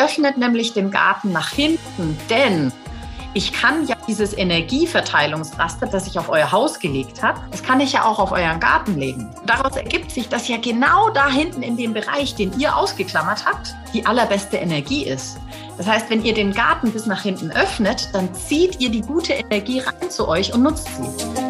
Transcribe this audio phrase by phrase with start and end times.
[0.00, 2.72] öffnet nämlich den Garten nach hinten, denn
[3.32, 7.92] ich kann ja dieses Energieverteilungsraster, das ich auf euer Haus gelegt habe, das kann ich
[7.92, 9.30] ja auch auf euren Garten legen.
[9.46, 13.74] Daraus ergibt sich, dass ja genau da hinten in dem Bereich, den ihr ausgeklammert habt,
[13.94, 15.38] die allerbeste Energie ist.
[15.76, 19.34] Das heißt, wenn ihr den Garten bis nach hinten öffnet, dann zieht ihr die gute
[19.34, 21.49] Energie rein zu euch und nutzt sie.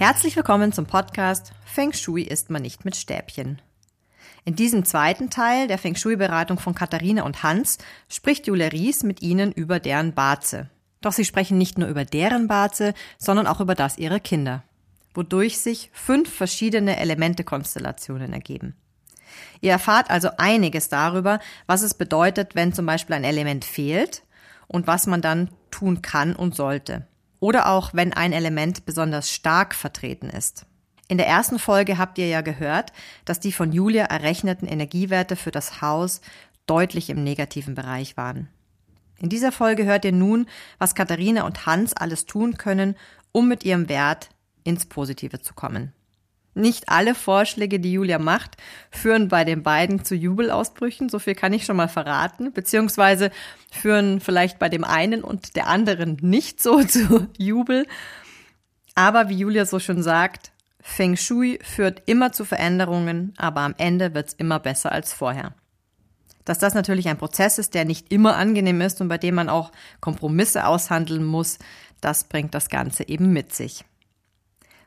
[0.00, 3.60] Herzlich willkommen zum Podcast Feng Shui isst man nicht mit Stäbchen.
[4.46, 7.76] In diesem zweiten Teil der Feng Shui-Beratung von Katharina und Hans
[8.08, 10.70] spricht Julia Ries mit ihnen über deren Barze.
[11.02, 14.62] Doch sie sprechen nicht nur über deren Barze, sondern auch über das ihrer Kinder,
[15.12, 18.74] wodurch sich fünf verschiedene Elemente-Konstellationen ergeben.
[19.60, 24.22] Ihr erfahrt also einiges darüber, was es bedeutet, wenn zum Beispiel ein Element fehlt
[24.66, 27.06] und was man dann tun kann und sollte.
[27.40, 30.66] Oder auch, wenn ein Element besonders stark vertreten ist.
[31.08, 32.92] In der ersten Folge habt ihr ja gehört,
[33.24, 36.20] dass die von Julia errechneten Energiewerte für das Haus
[36.66, 38.48] deutlich im negativen Bereich waren.
[39.18, 40.46] In dieser Folge hört ihr nun,
[40.78, 42.94] was Katharina und Hans alles tun können,
[43.32, 44.30] um mit ihrem Wert
[44.62, 45.92] ins Positive zu kommen.
[46.60, 48.56] Nicht alle Vorschläge, die Julia macht,
[48.90, 53.30] führen bei den beiden zu Jubelausbrüchen, so viel kann ich schon mal verraten, beziehungsweise
[53.70, 57.86] führen vielleicht bei dem einen und der anderen nicht so zu Jubel.
[58.94, 64.14] Aber wie Julia so schon sagt, Feng Shui führt immer zu Veränderungen, aber am Ende
[64.14, 65.54] wird's immer besser als vorher.
[66.44, 69.48] Dass das natürlich ein Prozess ist, der nicht immer angenehm ist und bei dem man
[69.48, 71.58] auch Kompromisse aushandeln muss,
[72.00, 73.84] das bringt das Ganze eben mit sich.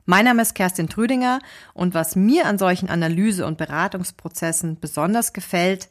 [0.05, 1.39] Mein Name ist Kerstin Trüdinger
[1.73, 5.89] und was mir an solchen Analyse- und Beratungsprozessen besonders gefällt,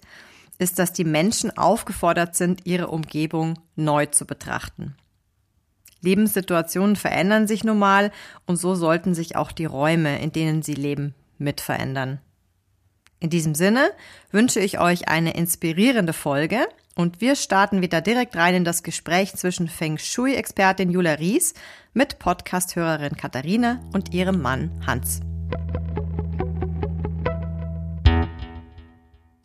[0.58, 4.94] ist, dass die Menschen aufgefordert sind, ihre Umgebung neu zu betrachten.
[6.02, 8.12] Lebenssituationen verändern sich nun mal
[8.46, 12.20] und so sollten sich auch die Räume, in denen sie leben, mit verändern.
[13.18, 13.92] In diesem Sinne
[14.30, 19.34] wünsche ich euch eine inspirierende Folge und wir starten wieder direkt rein in das Gespräch
[19.34, 21.54] zwischen Feng Shui-Expertin Julia Ries
[21.94, 25.20] mit Podcast-Hörerin Katharina und ihrem Mann Hans.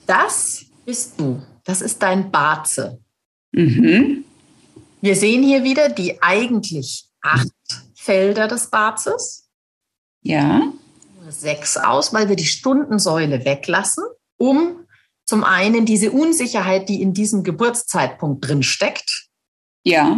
[0.06, 1.42] Das bist du.
[1.64, 3.00] Das ist dein Barze.
[3.52, 4.24] Mhm.
[5.02, 7.52] Wir sehen hier wieder die eigentlich acht
[7.96, 9.50] Felder des Barzes.
[10.22, 10.72] Ja.
[11.30, 14.06] Sechs aus, weil wir die Stundensäule weglassen,
[14.38, 14.87] um
[15.28, 19.28] zum einen diese Unsicherheit, die in diesem Geburtszeitpunkt drin steckt,
[19.84, 20.18] ja.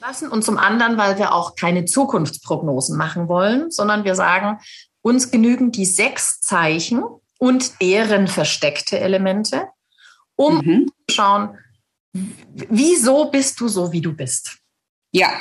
[0.00, 4.58] lassen und zum anderen, weil wir auch keine Zukunftsprognosen machen wollen, sondern wir sagen,
[5.02, 7.04] uns genügen die sechs Zeichen
[7.38, 9.68] und deren versteckte Elemente,
[10.36, 10.86] um mhm.
[11.06, 11.58] zu schauen,
[12.12, 14.58] wieso bist du so, wie du bist?
[15.12, 15.32] Ja.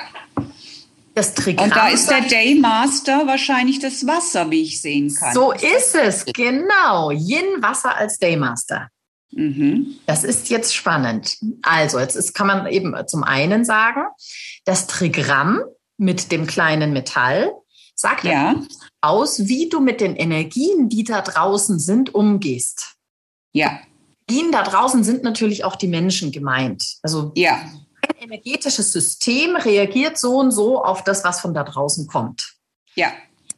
[1.20, 5.34] Das Trigramm Und da ist der Daymaster wahrscheinlich das Wasser, wie ich sehen kann.
[5.34, 7.12] So ist es, genau.
[7.12, 8.88] Yin Wasser als Daymaster.
[9.32, 9.96] Mhm.
[10.06, 11.38] Das ist jetzt spannend.
[11.62, 14.04] Also, jetzt ist, kann man eben zum einen sagen,
[14.64, 15.60] das Trigramm
[15.98, 17.52] mit dem kleinen Metall
[17.96, 18.56] sagt ja.
[19.02, 22.96] aus, wie du mit den Energien, die da draußen sind, umgehst.
[23.52, 23.82] Ja.
[24.32, 26.96] Ihnen da draußen sind natürlich auch die Menschen gemeint.
[27.02, 27.60] Also ja.
[28.10, 32.56] Ein energetisches System reagiert so und so auf das, was von da draußen kommt.
[32.96, 33.12] Ja.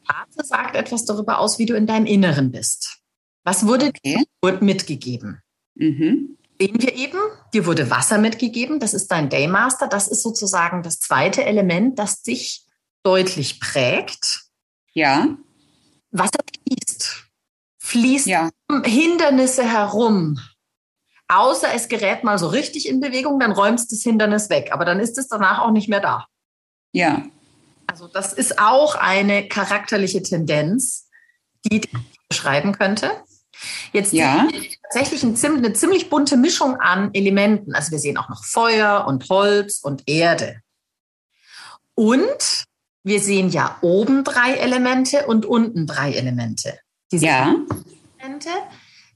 [0.06, 2.98] Karte sagt etwas darüber aus, wie du in deinem Inneren bist.
[3.44, 4.24] Was wurde okay.
[4.44, 5.42] dir mitgegeben?
[5.74, 6.36] Mhm.
[6.60, 7.18] Sehen wir eben,
[7.52, 12.22] dir wurde Wasser mitgegeben, das ist dein Daymaster, das ist sozusagen das zweite Element, das
[12.22, 12.66] dich
[13.02, 14.42] deutlich prägt.
[14.92, 15.36] Ja.
[16.12, 17.24] Wasser fließt,
[17.78, 18.50] fließt ja.
[18.68, 20.38] um Hindernisse herum,
[21.32, 24.68] Außer es gerät mal so richtig in Bewegung, dann räumst das Hindernis weg.
[24.72, 26.26] Aber dann ist es danach auch nicht mehr da.
[26.92, 27.22] Ja.
[27.86, 31.08] Also das ist auch eine charakterliche Tendenz,
[31.64, 31.88] die ich
[32.28, 33.10] beschreiben könnte.
[33.92, 34.46] Jetzt ja.
[34.82, 37.74] tatsächlich eine ziemlich bunte Mischung an Elementen.
[37.74, 40.60] Also wir sehen auch noch Feuer und Holz und Erde.
[41.94, 42.64] Und
[43.04, 46.78] wir sehen ja oben drei Elemente und unten drei Elemente.
[47.10, 47.54] Diese ja.
[48.18, 48.50] Elemente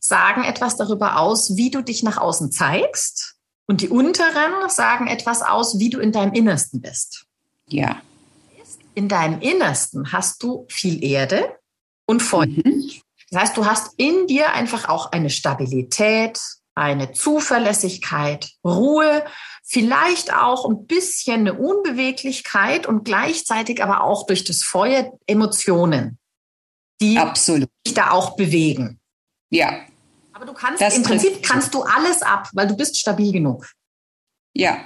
[0.06, 3.36] sagen etwas darüber aus, wie du dich nach außen zeigst.
[3.66, 7.26] Und die unteren sagen etwas aus, wie du in deinem Innersten bist.
[7.68, 8.00] Ja.
[8.94, 11.56] In deinem Innersten hast du viel Erde
[12.06, 12.46] und Feuer.
[12.46, 12.90] Mhm.
[13.30, 16.40] Das heißt, du hast in dir einfach auch eine Stabilität,
[16.76, 19.24] eine Zuverlässigkeit, Ruhe,
[19.64, 26.18] vielleicht auch ein bisschen eine Unbeweglichkeit und gleichzeitig aber auch durch das Feuer Emotionen,
[27.00, 27.68] die Absolut.
[27.84, 29.00] dich da auch bewegen.
[29.50, 29.80] Ja.
[30.36, 33.66] Aber du kannst das im Prinzip kannst du alles ab, weil du bist stabil genug.
[34.52, 34.76] Ja.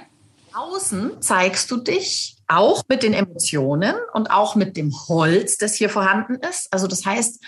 [0.53, 5.89] Außen zeigst du dich auch mit den Emotionen und auch mit dem Holz, das hier
[5.89, 6.71] vorhanden ist.
[6.71, 7.43] Also das heißt,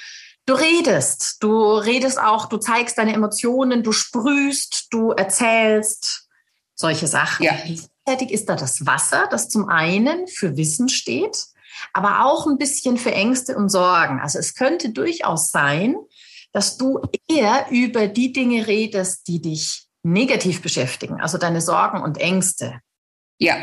[0.45, 6.27] Du redest, du redest auch, du zeigst deine Emotionen, du sprühst, du erzählst
[6.75, 7.45] solche Sachen.
[7.45, 7.53] Ja.
[7.53, 11.45] Gleichzeitig ist da das Wasser, das zum einen für Wissen steht,
[11.93, 14.19] aber auch ein bisschen für Ängste und Sorgen.
[14.19, 15.95] Also es könnte durchaus sein,
[16.53, 22.17] dass du eher über die Dinge redest, die dich negativ beschäftigen, also deine Sorgen und
[22.17, 22.79] Ängste.
[23.39, 23.57] Ja.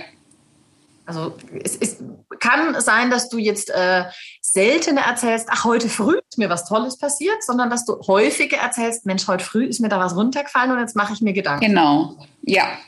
[1.06, 1.96] Also es, es
[2.38, 4.04] kann sein, dass du jetzt äh,
[4.40, 9.06] seltener erzählst, ach, heute früh ist mir was Tolles passiert, sondern dass du häufiger erzählst,
[9.06, 11.66] Mensch, heute früh ist mir da was runtergefallen und jetzt mache ich mir Gedanken.
[11.66, 12.16] Genau.
[12.42, 12.78] Ja.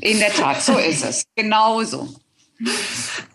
[0.00, 1.24] In der Tat, so ist es.
[1.36, 2.08] Genauso.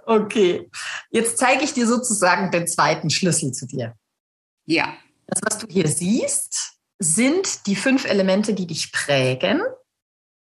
[0.06, 0.70] Okay,
[1.10, 3.96] jetzt zeige ich dir sozusagen den zweiten Schlüssel zu dir.
[4.66, 4.94] Ja.
[5.28, 9.62] Das, was du hier siehst, sind die fünf Elemente, die dich prägen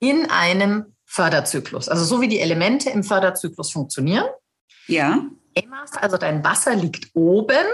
[0.01, 1.89] in einem Förderzyklus.
[1.89, 4.27] Also so wie die Elemente im Förderzyklus funktionieren.
[4.87, 5.25] Ja.
[5.55, 7.67] Emas, also dein Wasser liegt oben.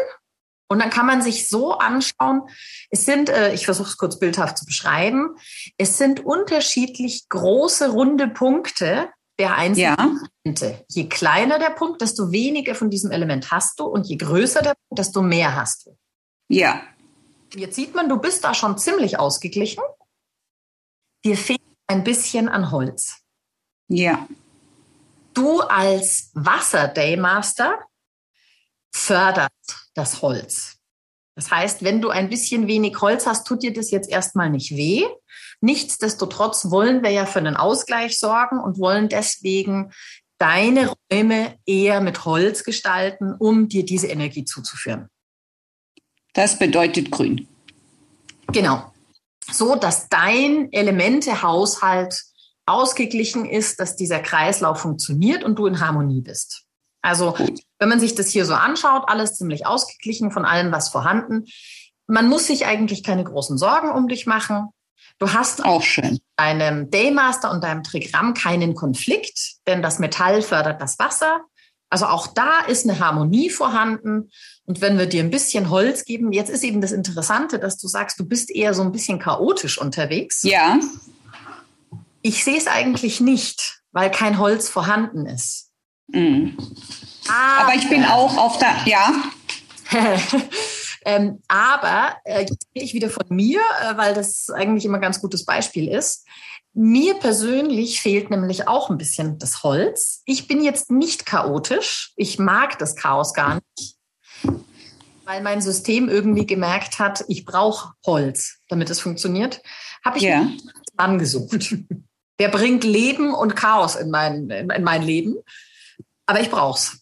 [0.68, 2.42] Und dann kann man sich so anschauen,
[2.90, 5.36] es sind, äh, ich versuche es kurz bildhaft zu beschreiben,
[5.76, 10.16] es sind unterschiedlich große runde Punkte der einzelnen Ja.
[10.44, 10.84] Elemente.
[10.88, 14.74] Je kleiner der Punkt, desto weniger von diesem Element hast du und je größer der
[14.74, 15.96] Punkt, desto mehr hast du.
[16.48, 16.82] Ja.
[17.54, 19.82] Jetzt sieht man, du bist da schon ziemlich ausgeglichen.
[21.24, 23.22] Dir fehlt ein bisschen an Holz.
[23.88, 24.26] Ja.
[25.34, 27.78] Du als Wasser-Daymaster
[28.92, 30.76] förderst das Holz.
[31.34, 34.74] Das heißt, wenn du ein bisschen wenig Holz hast, tut dir das jetzt erstmal nicht
[34.74, 35.04] weh.
[35.60, 39.92] Nichtsdestotrotz wollen wir ja für einen Ausgleich sorgen und wollen deswegen
[40.38, 45.08] deine Räume eher mit Holz gestalten, um dir diese Energie zuzuführen.
[46.36, 47.48] Das bedeutet grün.
[48.52, 48.92] Genau.
[49.50, 52.20] So, dass dein Elementehaushalt
[52.66, 56.64] ausgeglichen ist, dass dieser Kreislauf funktioniert und du in Harmonie bist.
[57.00, 57.60] Also, Gut.
[57.78, 61.46] wenn man sich das hier so anschaut, alles ziemlich ausgeglichen von allem, was vorhanden.
[62.06, 64.68] Man muss sich eigentlich keine großen Sorgen um dich machen.
[65.18, 66.18] Du hast Auch schön.
[66.36, 71.40] deinem Daymaster und deinem Trigramm keinen Konflikt, denn das Metall fördert das Wasser.
[71.88, 74.30] Also auch da ist eine Harmonie vorhanden.
[74.64, 77.86] Und wenn wir dir ein bisschen Holz geben, jetzt ist eben das Interessante, dass du
[77.86, 80.42] sagst, du bist eher so ein bisschen chaotisch unterwegs.
[80.42, 80.80] Ja.
[82.22, 85.70] Ich sehe es eigentlich nicht, weil kein Holz vorhanden ist.
[86.08, 86.56] Mhm.
[87.28, 89.12] Aber ich bin auch auf der, ja,
[91.04, 95.02] ähm, aber äh, jetzt rede ich wieder von mir, äh, weil das eigentlich immer ein
[95.02, 96.26] ganz gutes Beispiel ist.
[96.78, 100.20] Mir persönlich fehlt nämlich auch ein bisschen das Holz.
[100.26, 102.12] Ich bin jetzt nicht chaotisch.
[102.16, 103.96] Ich mag das Chaos gar nicht,
[105.24, 109.62] weil mein System irgendwie gemerkt hat, ich brauche Holz, damit es funktioniert.
[110.04, 110.40] Habe ich Ja.
[110.40, 110.60] mir einen
[110.98, 111.76] Mann gesucht.
[112.38, 115.36] Der bringt Leben und Chaos in mein, in mein Leben.
[116.26, 116.98] Aber ich brauch's.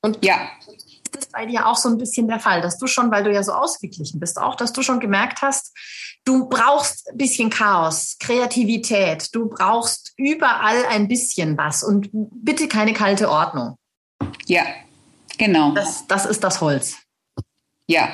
[0.00, 3.12] Und ja, ist das bei dir auch so ein bisschen der Fall, dass du schon,
[3.12, 5.71] weil du ja so ausgeglichen bist, auch, dass du schon gemerkt hast,
[6.24, 12.92] du brauchst ein bisschen Chaos, Kreativität, du brauchst überall ein bisschen was und bitte keine
[12.92, 13.76] kalte Ordnung.
[14.46, 14.62] ja,
[15.38, 15.72] genau.
[15.72, 16.96] Das, das ist das Holz.
[17.88, 18.08] Ja,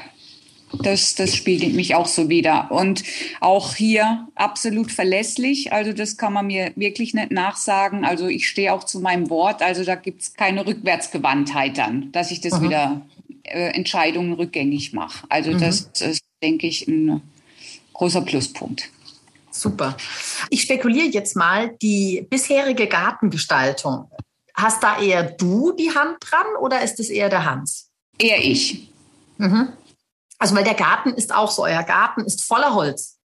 [0.82, 2.70] das, das spiegelt mich auch so wieder.
[2.70, 3.02] Und
[3.40, 5.72] auch hier absolut verlässlich.
[5.72, 8.04] Also das kann man mir wirklich nicht nachsagen.
[8.04, 9.62] Also ich stehe auch zu meinem Wort.
[9.62, 12.64] Also da gibt es keine Rückwärtsgewandtheit dann, dass ich das Mhm.
[12.64, 13.06] wieder
[13.44, 15.26] äh, Entscheidungen rückgängig mache.
[15.30, 15.59] Also Mhm.
[15.59, 17.23] das, das denke ich, ein
[17.99, 18.88] großer Pluspunkt.
[19.50, 19.97] Super.
[20.50, 24.11] Ich spekuliere jetzt mal die bisherige Gartengestaltung.
[24.55, 27.90] Hast da eher du die Hand dran oder ist es eher der Hans?
[28.19, 28.90] Eher ich.
[29.37, 29.73] Mhm.
[30.38, 33.19] Also, weil der Garten ist auch so, euer Garten ist voller Holz.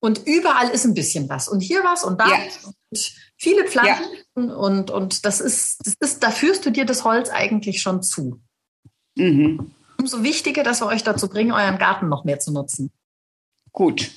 [0.00, 1.48] Und überall ist ein bisschen was.
[1.48, 2.28] Und hier was und da.
[2.28, 2.38] Ja.
[2.90, 4.04] Und viele Pflanzen.
[4.34, 8.40] Und, und das ist, das ist, da führst du dir das Holz eigentlich schon zu.
[9.14, 9.70] Mhm.
[9.98, 12.90] Umso wichtiger, dass wir euch dazu bringen, euren Garten noch mehr zu nutzen.
[13.72, 14.10] Gut.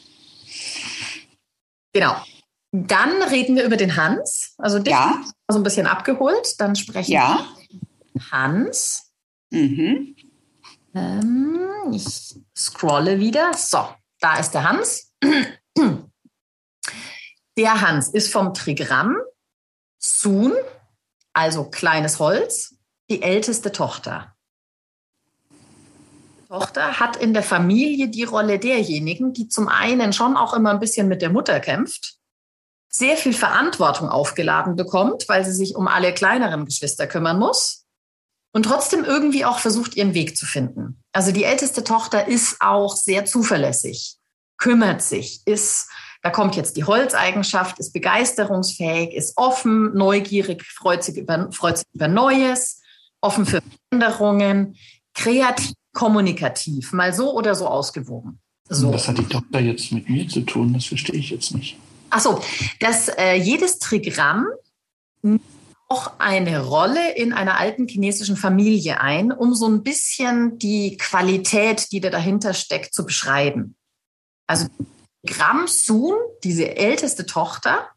[1.93, 2.15] Genau.
[2.71, 4.53] Dann reden wir über den Hans.
[4.57, 5.23] Also dich Ja.
[5.49, 6.59] so ein bisschen abgeholt.
[6.59, 7.47] Dann sprechen Ja.
[8.13, 9.11] wir Hans.
[9.51, 10.15] Mhm.
[10.93, 13.53] Ähm, ich scrolle wieder.
[13.53, 13.87] So,
[14.19, 15.11] da ist der Hans.
[17.57, 19.15] Der Hans ist vom Trigramm
[19.97, 20.51] Sun,
[21.31, 22.75] also kleines Holz,
[23.09, 24.34] die älteste Tochter.
[26.55, 30.79] Tochter hat in der Familie die Rolle derjenigen, die zum einen schon auch immer ein
[30.79, 32.15] bisschen mit der Mutter kämpft,
[32.87, 37.83] sehr viel Verantwortung aufgeladen bekommt, weil sie sich um alle kleineren Geschwister kümmern muss
[38.53, 41.03] und trotzdem irgendwie auch versucht, ihren Weg zu finden.
[41.11, 44.15] Also die älteste Tochter ist auch sehr zuverlässig,
[44.57, 45.89] kümmert sich, ist,
[46.23, 51.87] da kommt jetzt die Holzeigenschaft, ist begeisterungsfähig, ist offen, neugierig, freut sich über, freut sich
[51.91, 52.81] über Neues,
[53.19, 54.77] offen für Veränderungen,
[55.13, 58.39] kreativ kommunikativ, mal so oder so ausgewogen.
[58.69, 58.93] So.
[58.93, 60.73] Was hat die Tochter jetzt mit mir zu tun?
[60.73, 61.77] Das verstehe ich jetzt nicht.
[62.11, 62.41] Achso,
[62.79, 64.47] dass äh, jedes Trigramm
[65.87, 71.91] auch eine Rolle in einer alten chinesischen Familie ein, um so ein bisschen die Qualität,
[71.91, 73.75] die da dahinter steckt, zu beschreiben.
[74.47, 74.67] Also
[75.25, 77.87] Trigramm Sun, diese älteste Tochter,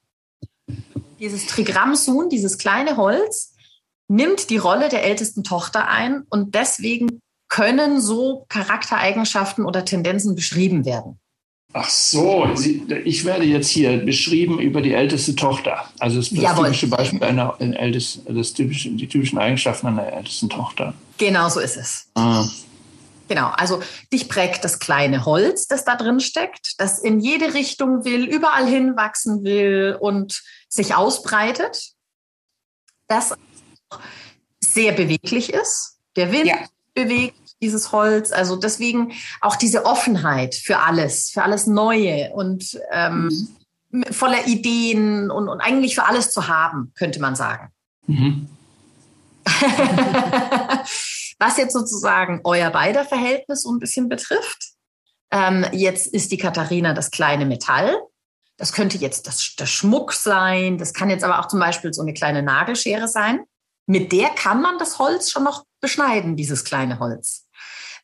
[1.18, 3.54] dieses Trigramm Sun, dieses kleine Holz,
[4.08, 10.84] nimmt die Rolle der ältesten Tochter ein und deswegen können so Charaktereigenschaften oder Tendenzen beschrieben
[10.84, 11.18] werden.
[11.74, 12.48] Ach so,
[13.04, 15.84] ich werde jetzt hier beschrieben über die älteste Tochter.
[15.98, 20.94] Also das, das typische Beispiel einer ältesten, das typische, die typischen Eigenschaften einer ältesten Tochter.
[21.18, 22.06] Genau so ist es.
[22.14, 22.46] Ah.
[23.28, 28.04] Genau, also dich prägt das kleine Holz, das da drin steckt, das in jede Richtung
[28.06, 31.92] will, überall hinwachsen will und sich ausbreitet.
[33.06, 33.34] Das
[34.60, 35.98] sehr beweglich ist.
[36.16, 36.56] Der Wind ja.
[36.98, 38.32] Bewegt dieses Holz.
[38.32, 43.30] Also deswegen auch diese Offenheit für alles, für alles Neue und ähm,
[43.90, 44.04] mhm.
[44.10, 47.68] voller Ideen und, und, eigentlich für alles zu haben, könnte man sagen.
[48.06, 48.48] Mhm.
[51.40, 54.72] Was jetzt sozusagen euer beider Verhältnis so ein bisschen betrifft.
[55.30, 57.96] Ähm, jetzt ist die Katharina das kleine Metall.
[58.56, 60.78] Das könnte jetzt das, der Schmuck sein.
[60.78, 63.44] Das kann jetzt aber auch zum Beispiel so eine kleine Nagelschere sein.
[63.88, 67.48] Mit der kann man das Holz schon noch beschneiden, dieses kleine Holz.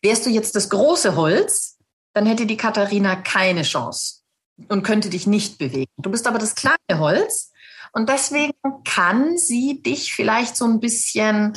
[0.00, 1.78] Wärst du jetzt das große Holz,
[2.14, 4.22] dann hätte die Katharina keine Chance
[4.68, 5.92] und könnte dich nicht bewegen.
[5.98, 7.52] Du bist aber das kleine Holz
[7.92, 11.52] und deswegen kann sie dich vielleicht so ein bisschen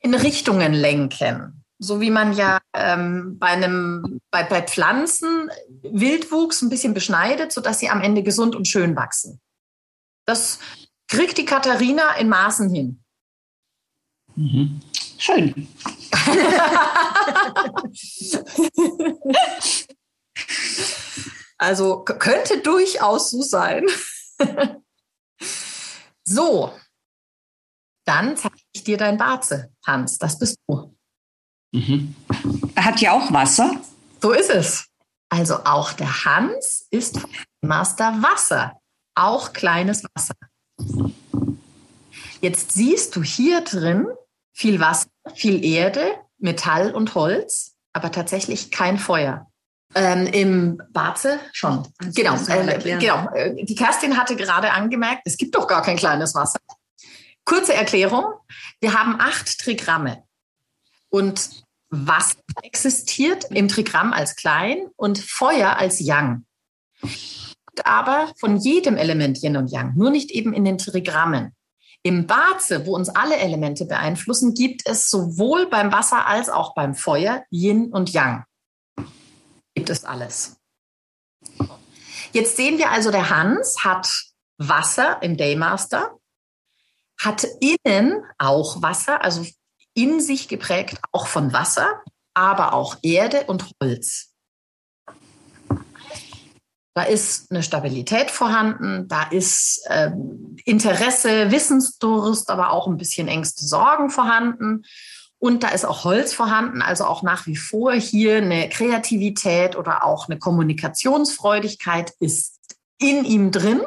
[0.00, 1.64] in Richtungen lenken.
[1.78, 5.50] So wie man ja ähm, bei einem bei, bei Pflanzen
[5.82, 9.40] Wildwuchs ein bisschen beschneidet, sodass sie am Ende gesund und schön wachsen.
[10.26, 10.58] Das
[11.10, 13.02] kriegt die Katharina in Maßen hin.
[14.36, 14.80] Mhm.
[15.18, 15.66] Schön.
[21.58, 23.84] also könnte durchaus so sein.
[26.24, 26.72] so,
[28.06, 30.16] dann zeige ich dir dein Barze, Hans.
[30.16, 30.96] Das bist du.
[31.72, 32.14] Mhm.
[32.76, 33.80] Er hat ja auch Wasser.
[34.22, 34.86] So ist es.
[35.28, 37.20] Also auch der Hans ist
[37.60, 38.80] Master Wasser,
[39.14, 40.34] auch kleines Wasser.
[42.40, 44.06] Jetzt siehst du hier drin
[44.52, 49.46] viel Wasser, viel Erde, Metall und Holz, aber tatsächlich kein Feuer.
[49.94, 51.88] Ähm, Im Barze schon.
[52.14, 53.28] Genau, äh, genau.
[53.34, 56.60] Äh, die Kerstin hatte gerade angemerkt, es gibt doch gar kein kleines Wasser.
[57.44, 58.24] Kurze Erklärung.
[58.80, 60.22] Wir haben acht Trigramme.
[61.08, 66.44] Und Wasser existiert im Trigramm als klein und Feuer als Yang.
[67.82, 71.56] Aber von jedem Element Yin und Yang, nur nicht eben in den Trigrammen.
[72.02, 76.94] Im Baze, wo uns alle Elemente beeinflussen, gibt es sowohl beim Wasser als auch beim
[76.94, 78.44] Feuer Yin und Yang.
[79.74, 80.56] Gibt es alles.
[82.32, 84.08] Jetzt sehen wir also, der Hans hat
[84.56, 86.18] Wasser im Daymaster,
[87.18, 89.44] hat innen auch Wasser, also
[89.94, 92.02] in sich geprägt auch von Wasser,
[92.34, 94.29] aber auch Erde und Holz.
[96.94, 103.64] Da ist eine Stabilität vorhanden, da ist ähm, Interesse, Wissensdurst, aber auch ein bisschen Ängste,
[103.64, 104.82] Sorgen vorhanden.
[105.38, 110.04] Und da ist auch Holz vorhanden, also auch nach wie vor hier eine Kreativität oder
[110.04, 112.58] auch eine Kommunikationsfreudigkeit ist
[112.98, 113.80] in ihm drin.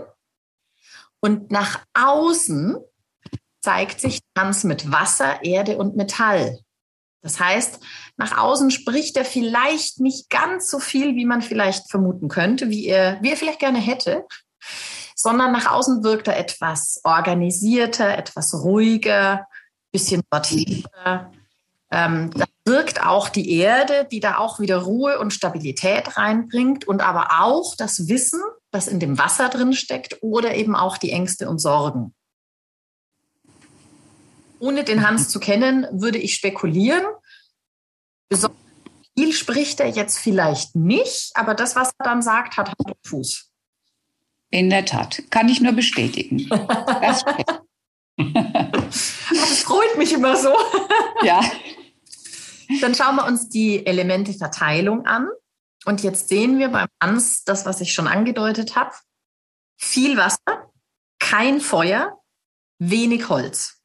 [1.19, 2.77] Und nach außen
[3.61, 6.59] zeigt sich Tanz mit Wasser, Erde und Metall.
[7.23, 7.79] Das heißt,
[8.17, 12.85] nach außen spricht er vielleicht nicht ganz so viel, wie man vielleicht vermuten könnte, wie
[12.85, 14.25] er, wie er vielleicht gerne hätte,
[15.15, 19.47] sondern nach außen wirkt er etwas organisierter, etwas ruhiger,
[19.91, 21.31] bisschen sortierter.
[21.91, 27.01] Ähm, da wirkt auch die Erde, die da auch wieder Ruhe und Stabilität reinbringt und
[27.01, 31.47] aber auch das Wissen, das in dem Wasser drin steckt oder eben auch die Ängste
[31.47, 32.13] und Sorgen.
[34.63, 37.03] Ohne den Hans zu kennen, würde ich spekulieren.
[38.29, 38.57] Besonders
[39.17, 43.07] viel spricht er jetzt vielleicht nicht, aber das, was er dann sagt, hat Hand und
[43.07, 43.51] Fuß.
[44.51, 46.47] In der Tat, kann ich nur bestätigen.
[46.47, 47.25] Das,
[48.17, 50.55] das freut mich immer so.
[51.23, 51.41] Ja.
[52.79, 55.27] Dann schauen wir uns die Elementeverteilung an.
[55.83, 58.95] Und jetzt sehen wir beim Hans das, was ich schon angedeutet habe.
[59.77, 60.71] Viel Wasser,
[61.19, 62.17] kein Feuer,
[62.79, 63.82] wenig Holz.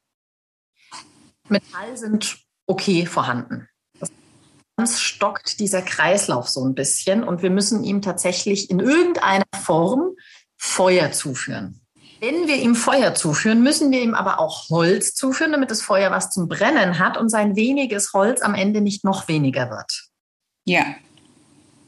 [1.50, 3.68] Metall sind okay vorhanden.
[4.76, 10.12] Sonst stockt dieser Kreislauf so ein bisschen und wir müssen ihm tatsächlich in irgendeiner Form
[10.56, 11.80] Feuer zuführen.
[12.20, 16.10] Wenn wir ihm Feuer zuführen, müssen wir ihm aber auch Holz zuführen, damit das Feuer
[16.10, 20.08] was zum Brennen hat und sein weniges Holz am Ende nicht noch weniger wird.
[20.64, 20.84] Ja.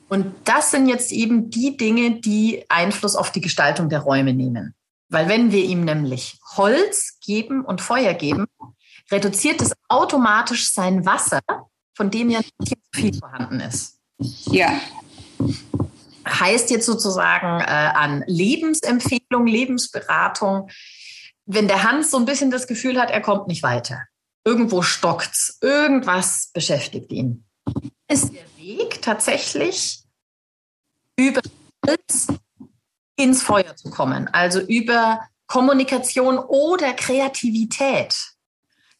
[0.08, 4.74] Und das sind jetzt eben die Dinge, die Einfluss auf die Gestaltung der Räume nehmen.
[5.08, 8.46] Weil wenn wir ihm nämlich Holz geben und Feuer geben,
[9.10, 11.40] reduziert es automatisch sein Wasser,
[11.94, 13.98] von dem ja nicht viel vorhanden ist.
[14.46, 14.80] Ja
[16.40, 20.70] heißt jetzt sozusagen äh, an Lebensempfehlung, Lebensberatung,
[21.46, 24.04] wenn der Hans so ein bisschen das Gefühl hat, er kommt nicht weiter.
[24.44, 27.44] Irgendwo stockt's, irgendwas beschäftigt ihn.
[28.08, 30.02] Ist der Weg tatsächlich
[31.16, 31.40] über
[33.16, 38.14] ins Feuer zu kommen, also über Kommunikation oder Kreativität.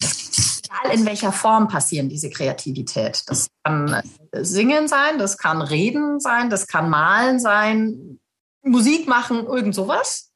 [0.02, 3.22] Egal in welcher Form passieren diese Kreativität.
[3.26, 4.02] Das kann
[4.32, 8.18] Singen sein, das kann Reden sein, das kann Malen sein,
[8.62, 10.30] Musik machen, irgend sowas.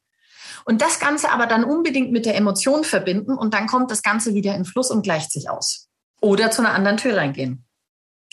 [0.65, 4.33] Und das Ganze aber dann unbedingt mit der Emotion verbinden und dann kommt das Ganze
[4.33, 5.87] wieder in Fluss und gleicht sich aus.
[6.21, 7.65] Oder zu einer anderen Tür reingehen.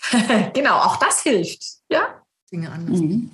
[0.54, 1.62] genau, auch das hilft.
[1.90, 2.22] Ja?
[2.50, 3.00] Dinge anders.
[3.00, 3.30] Mhm.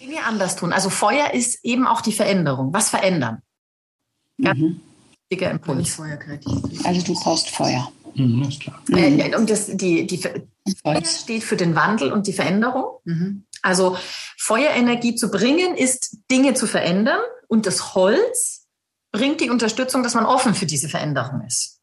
[0.00, 0.72] Dinge anders tun.
[0.72, 2.72] Also Feuer ist eben auch die Veränderung.
[2.72, 3.42] Was verändern?
[4.42, 4.80] Ganz mhm.
[5.30, 6.00] Wichtiger Impuls.
[6.84, 7.90] Also du brauchst Feuer.
[8.14, 8.82] Mhm, ist klar.
[8.90, 12.98] Äh, und das, die, die Feuer steht für den Wandel und die Veränderung.
[13.04, 13.44] Mhm.
[13.62, 13.96] Also
[14.36, 18.66] Feuerenergie zu bringen, ist Dinge zu verändern und das Holz
[19.12, 21.78] bringt die Unterstützung, dass man offen für diese Veränderung ist.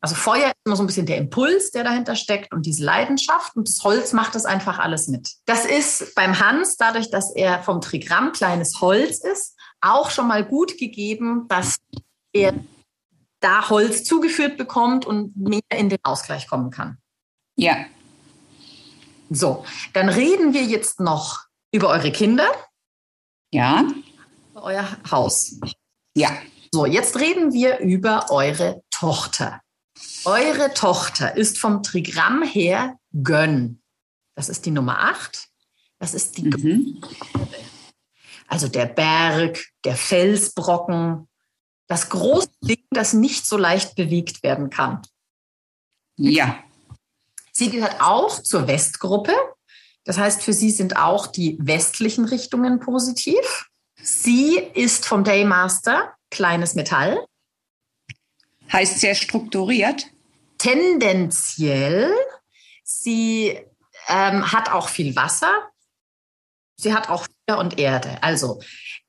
[0.00, 3.56] Also Feuer ist immer so ein bisschen der Impuls, der dahinter steckt und diese Leidenschaft
[3.56, 5.30] und das Holz macht das einfach alles mit.
[5.46, 10.44] Das ist beim Hans, dadurch, dass er vom Trigramm kleines Holz ist, auch schon mal
[10.44, 11.76] gut gegeben, dass
[12.34, 12.52] er
[13.44, 16.98] da Holz zugeführt bekommt und mehr in den Ausgleich kommen kann.
[17.56, 17.76] Ja.
[19.30, 22.50] So, dann reden wir jetzt noch über eure Kinder.
[23.52, 23.84] Ja.
[24.52, 25.60] Über euer Haus.
[26.16, 26.30] Ja.
[26.72, 29.60] So, jetzt reden wir über eure Tochter.
[30.24, 33.82] Eure Tochter ist vom Trigramm her Gönn.
[34.34, 35.48] Das ist die Nummer 8.
[35.98, 37.00] Das ist die mhm.
[38.48, 41.28] Also der Berg, der Felsbrocken,
[41.86, 45.02] das große Ding, das nicht so leicht bewegt werden kann.
[46.16, 46.62] Ja.
[47.52, 49.34] Sie gehört auch zur Westgruppe.
[50.04, 53.68] Das heißt, für sie sind auch die westlichen Richtungen positiv.
[54.02, 57.24] Sie ist vom Daymaster kleines Metall.
[58.72, 60.06] Heißt sehr strukturiert?
[60.58, 62.12] Tendenziell.
[62.82, 63.58] Sie
[64.08, 65.70] ähm, hat auch viel Wasser.
[66.76, 68.22] Sie hat auch Feuer und Erde.
[68.22, 68.60] Also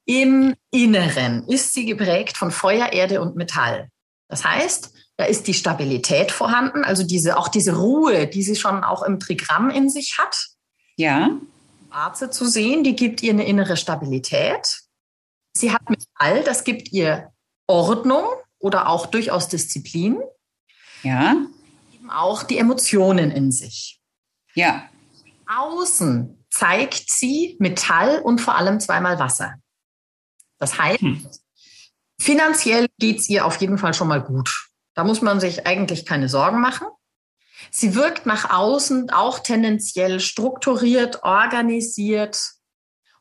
[0.06, 3.90] im Inneren ist sie geprägt von Feuer, Erde und Metall.
[4.28, 8.84] Das heißt, da ist die Stabilität vorhanden, also diese, auch diese Ruhe, die sie schon
[8.84, 10.38] auch im Trigramm in sich hat.
[10.98, 11.32] Ja.
[11.90, 14.82] Schwarze zu sehen, die gibt ihr eine innere Stabilität.
[15.54, 17.32] Sie hat Metall, das gibt ihr
[17.68, 18.26] Ordnung
[18.60, 20.20] oder auch durchaus Disziplin.
[21.04, 21.36] Ja.
[21.94, 24.02] Eben auch die Emotionen in sich.
[24.54, 24.90] Ja.
[25.48, 29.56] Außen zeigt sie Metall und vor allem zweimal Wasser.
[30.58, 31.28] Das heißt, hm.
[32.20, 34.70] finanziell geht es ihr auf jeden Fall schon mal gut.
[34.94, 36.88] Da muss man sich eigentlich keine Sorgen machen.
[37.72, 42.42] Sie wirkt nach außen auch tendenziell strukturiert, organisiert.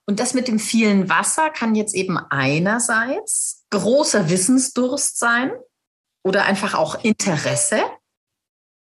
[0.07, 5.51] Und das mit dem vielen Wasser kann jetzt eben einerseits großer Wissensdurst sein
[6.23, 7.83] oder einfach auch Interesse.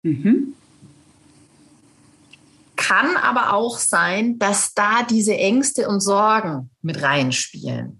[0.03, 0.53] Mhm.
[2.75, 7.98] Kann aber auch sein, dass da diese Ängste und Sorgen mit reinspielen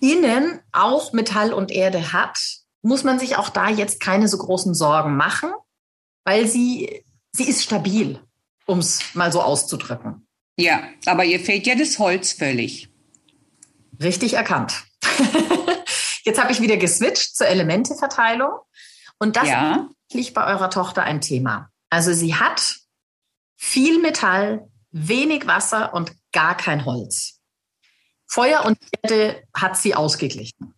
[0.00, 2.38] innen auch Metall und Erde hat,
[2.82, 5.50] muss man sich auch da jetzt keine so großen Sorgen machen,
[6.24, 8.20] weil sie, sie ist stabil,
[8.66, 10.26] um es mal so auszudrücken.
[10.56, 12.88] Ja, aber ihr fehlt ja das Holz völlig.
[14.02, 14.84] Richtig erkannt.
[16.24, 18.50] jetzt habe ich wieder geswitcht zur Elementeverteilung.
[19.18, 19.88] Und das ja.
[20.12, 21.70] ist bei eurer Tochter ein Thema.
[21.90, 22.76] Also sie hat
[23.56, 27.39] viel Metall, wenig Wasser und gar kein Holz.
[28.30, 30.74] Feuer und Erde hat sie ausgeglichen.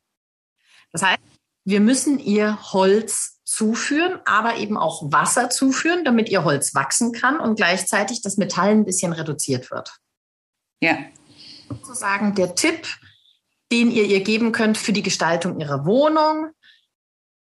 [0.90, 1.20] Das heißt,
[1.64, 7.38] wir müssen ihr Holz zuführen, aber eben auch Wasser zuführen, damit ihr Holz wachsen kann
[7.38, 9.94] und gleichzeitig das Metall ein bisschen reduziert wird.
[10.80, 10.96] Ja.
[11.68, 12.88] Sozusagen der Tipp,
[13.70, 16.50] den ihr ihr geben könnt für die Gestaltung ihrer Wohnung.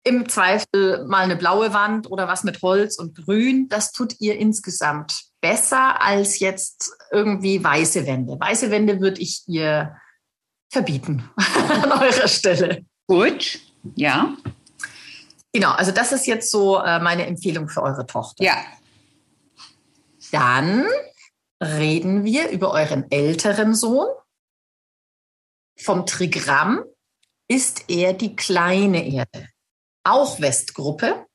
[0.02, 3.68] Im Zweifel mal eine blaue Wand oder was mit Holz und Grün.
[3.68, 8.38] Das tut ihr insgesamt besser als jetzt irgendwie weiße Wände.
[8.38, 9.96] Weiße Wände würde ich ihr
[10.70, 12.84] verbieten an eurer Stelle.
[13.06, 13.60] Gut,
[13.96, 14.36] ja.
[15.52, 18.44] Genau, also das ist jetzt so äh, meine Empfehlung für eure Tochter.
[18.44, 18.56] Ja.
[20.30, 20.86] Dann
[21.60, 24.08] reden wir über euren älteren Sohn.
[25.76, 26.84] vom Trigramm
[27.48, 29.48] ist er die kleine Erde.
[30.04, 31.26] Auch Westgruppe.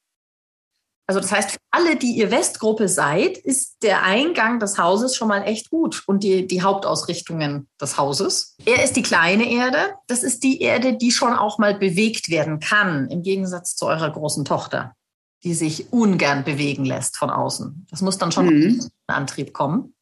[1.07, 5.27] Also das heißt, für alle, die ihr Westgruppe seid, ist der Eingang des Hauses schon
[5.27, 8.55] mal echt gut und die, die Hauptausrichtungen des Hauses.
[8.65, 9.93] Er ist die kleine Erde.
[10.07, 14.09] Das ist die Erde, die schon auch mal bewegt werden kann, im Gegensatz zu eurer
[14.11, 14.95] großen Tochter,
[15.43, 17.85] die sich ungern bewegen lässt von außen.
[17.91, 18.89] Das muss dann schon mhm.
[19.05, 19.93] Antrieb kommen.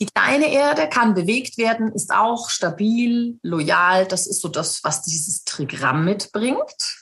[0.00, 4.06] Die kleine Erde kann bewegt werden, ist auch stabil, loyal.
[4.06, 7.01] Das ist so das, was dieses Trigramm mitbringt.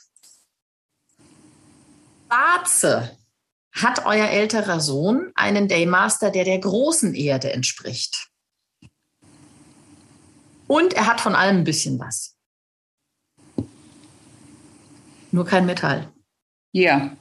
[2.31, 3.17] Schwarze
[3.73, 8.29] hat euer älterer Sohn einen Daymaster, der der großen Erde entspricht.
[10.67, 12.37] Und er hat von allem ein bisschen was.
[15.31, 16.09] Nur kein Metall.
[16.71, 17.17] Ja.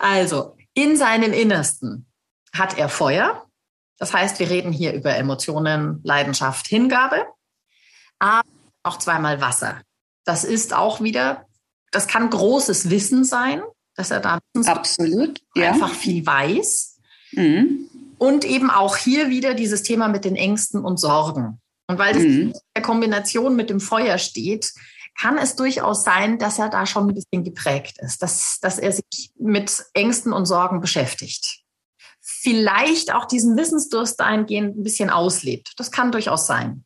[0.00, 2.06] Also, in seinem Innersten
[2.52, 3.46] hat er Feuer.
[3.98, 7.26] Das heißt, wir reden hier über Emotionen, Leidenschaft, Hingabe.
[8.18, 8.48] Aber
[8.82, 9.82] auch zweimal Wasser.
[10.24, 11.46] Das ist auch wieder,
[11.92, 13.62] das kann großes Wissen sein
[13.96, 15.72] dass er da Absolut, ja.
[15.72, 16.98] einfach viel weiß.
[17.32, 17.88] Mhm.
[18.18, 21.60] Und eben auch hier wieder dieses Thema mit den Ängsten und Sorgen.
[21.86, 22.28] Und weil das mhm.
[22.28, 24.72] in der Kombination mit dem Feuer steht,
[25.18, 28.92] kann es durchaus sein, dass er da schon ein bisschen geprägt ist, dass, dass er
[28.92, 31.60] sich mit Ängsten und Sorgen beschäftigt.
[32.20, 35.74] Vielleicht auch diesen Wissensdurst dahingehend ein bisschen auslebt.
[35.76, 36.84] Das kann durchaus sein.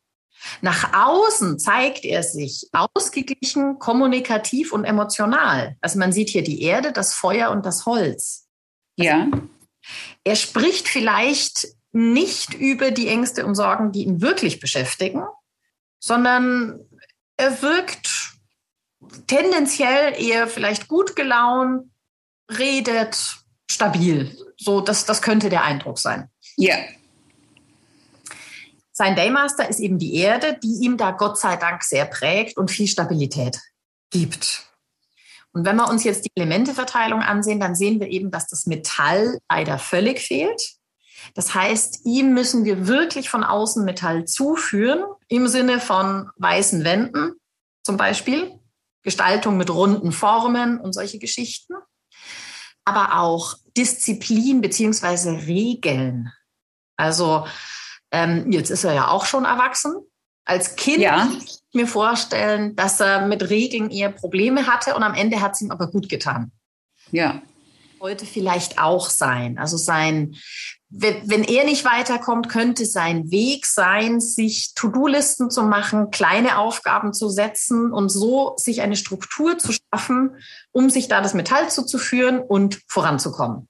[0.61, 5.75] Nach außen zeigt er sich ausgeglichen, kommunikativ und emotional.
[5.81, 8.47] Also man sieht hier die Erde, das Feuer und das Holz.
[8.95, 9.27] Ja.
[10.23, 15.23] Er spricht vielleicht nicht über die Ängste und Sorgen, die ihn wirklich beschäftigen,
[15.99, 16.79] sondern
[17.37, 18.33] er wirkt
[19.27, 21.89] tendenziell eher vielleicht gut gelaunt,
[22.51, 23.37] redet
[23.69, 24.35] stabil.
[24.57, 26.29] So, das, das könnte der Eindruck sein.
[26.57, 26.75] Ja.
[28.99, 32.69] Sein Daymaster ist eben die Erde, die ihm da Gott sei Dank sehr prägt und
[32.69, 33.57] viel Stabilität
[34.09, 34.65] gibt.
[35.53, 39.39] Und wenn wir uns jetzt die Elementeverteilung ansehen, dann sehen wir eben, dass das Metall
[39.49, 40.73] leider völlig fehlt.
[41.33, 47.35] Das heißt, ihm müssen wir wirklich von außen Metall zuführen, im Sinne von weißen Wänden
[47.83, 48.59] zum Beispiel,
[49.03, 51.73] Gestaltung mit runden Formen und solche Geschichten,
[52.83, 56.33] aber auch Disziplin beziehungsweise Regeln.
[56.97, 57.47] Also
[58.11, 59.95] ähm, jetzt ist er ja auch schon erwachsen.
[60.45, 61.17] Als Kind ja.
[61.17, 65.53] kann ich mir vorstellen, dass er mit Regeln eher Probleme hatte und am Ende hat
[65.53, 66.51] es ihm aber gut getan.
[67.11, 67.41] Ja.
[68.01, 69.59] Heute vielleicht auch sein.
[69.59, 70.35] Also sein,
[70.89, 77.29] wenn er nicht weiterkommt, könnte sein Weg sein, sich To-Do-Listen zu machen, kleine Aufgaben zu
[77.29, 80.35] setzen und so sich eine Struktur zu schaffen,
[80.71, 83.68] um sich da das Metall zuzuführen und voranzukommen.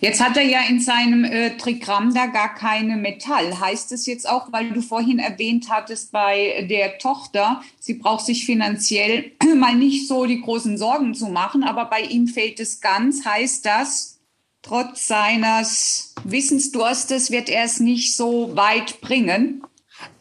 [0.00, 3.60] Jetzt hat er ja in seinem äh, Trigramm da gar keine Metall.
[3.60, 8.44] Heißt es jetzt auch, weil du vorhin erwähnt hattest bei der Tochter, sie braucht sich
[8.46, 13.24] finanziell mal nicht so die großen Sorgen zu machen, aber bei ihm fehlt es ganz.
[13.24, 14.20] Heißt das,
[14.62, 19.62] trotz seines Wissensdurstes wird er es nicht so weit bringen?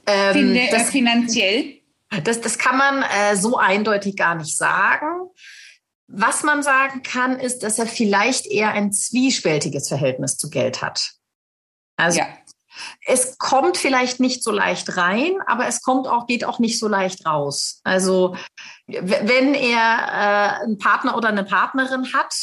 [0.05, 1.75] Ähm, Finde, das, finanziell?
[2.23, 5.29] Das, das kann man äh, so eindeutig gar nicht sagen.
[6.11, 11.11] Was man sagen kann, ist, dass er vielleicht eher ein zwiespältiges Verhältnis zu Geld hat.
[11.97, 12.27] Also ja.
[13.05, 16.87] es kommt vielleicht nicht so leicht rein, aber es kommt auch, geht auch nicht so
[16.87, 17.81] leicht raus.
[17.83, 18.35] Also
[18.87, 22.33] wenn er äh, einen Partner oder eine Partnerin hat,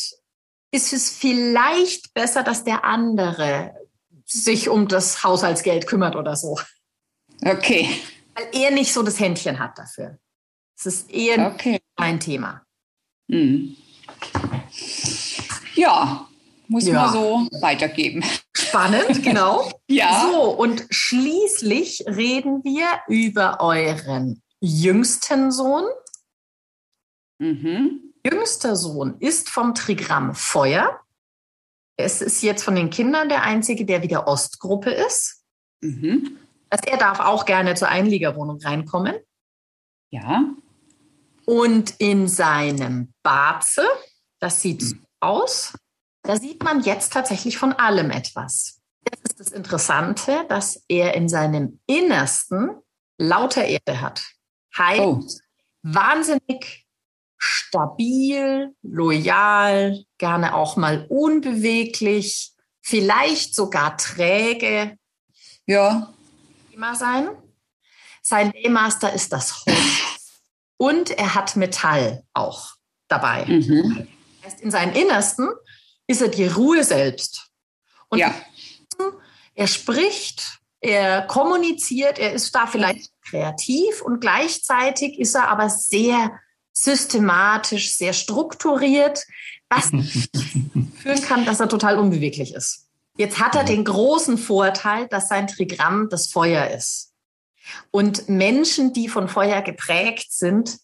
[0.71, 3.75] ist es vielleicht besser, dass der andere
[4.25, 6.59] sich um das Haushaltsgeld kümmert oder so.
[7.45, 7.89] Okay.
[8.35, 10.19] Weil er nicht so das Händchen hat dafür.
[10.79, 11.81] Es ist eher okay.
[11.97, 12.66] ein Thema.
[13.29, 13.77] Mhm.
[15.75, 16.27] Ja,
[16.69, 16.95] muss ja.
[16.95, 18.25] man so weitergeben.
[18.55, 19.71] Spannend, genau.
[19.89, 20.29] ja.
[20.31, 25.85] So, und schließlich reden wir über euren jüngsten Sohn.
[27.39, 28.13] Mhm.
[28.25, 31.01] Jüngster Sohn ist vom Trigramm Feuer.
[31.97, 35.45] Es ist jetzt von den Kindern der einzige, der wieder Ostgruppe ist.
[35.81, 36.39] Mhm.
[36.69, 39.17] Also er darf auch gerne zur Einliegerwohnung reinkommen.
[40.11, 40.45] Ja.
[41.47, 43.87] Und in seinem Barze,
[44.41, 45.73] das sieht so aus,
[46.23, 48.81] da sieht man jetzt tatsächlich von allem etwas.
[49.09, 52.71] Jetzt ist das Interessante, dass er in seinem Innersten
[53.17, 54.25] lauter Erde hat.
[54.77, 55.25] Heißt, oh.
[55.83, 56.85] wahnsinnig
[57.39, 64.99] stabil, loyal, gerne auch mal unbeweglich, vielleicht sogar träge.
[65.65, 66.13] Ja.
[66.73, 67.29] Immer sein.
[68.21, 70.16] Sein D-Master ist das Holz.
[70.77, 72.75] Und er hat Metall auch
[73.09, 73.45] dabei.
[73.47, 74.09] Mhm.
[74.43, 75.49] Das heißt, in seinem Innersten
[76.07, 77.49] ist er die Ruhe selbst.
[78.09, 78.35] Und ja.
[79.55, 86.39] er spricht, er kommuniziert, er ist da vielleicht kreativ und gleichzeitig ist er aber sehr
[86.73, 89.25] systematisch, sehr strukturiert,
[89.69, 89.87] was
[91.03, 92.87] führen kann, dass er total unbeweglich ist.
[93.17, 97.15] Jetzt hat er den großen Vorteil, dass sein Trigramm das Feuer ist.
[97.91, 100.79] Und Menschen, die von Feuer geprägt sind,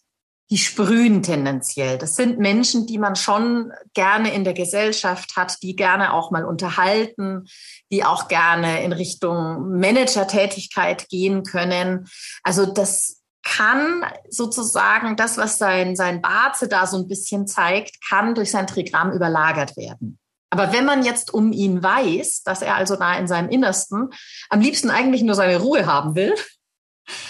[0.49, 1.97] die sprühen tendenziell.
[1.97, 6.45] Das sind Menschen, die man schon gerne in der Gesellschaft hat, die gerne auch mal
[6.45, 7.45] unterhalten,
[7.91, 12.07] die auch gerne in Richtung Managertätigkeit gehen können.
[12.43, 18.35] Also das kann sozusagen das, was sein, sein Barze da so ein bisschen zeigt, kann
[18.35, 20.19] durch sein Trigramm überlagert werden.
[20.49, 24.09] Aber wenn man jetzt um ihn weiß, dass er also da in seinem Innersten
[24.49, 26.35] am liebsten eigentlich nur seine Ruhe haben will,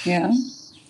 [0.04, 0.30] ja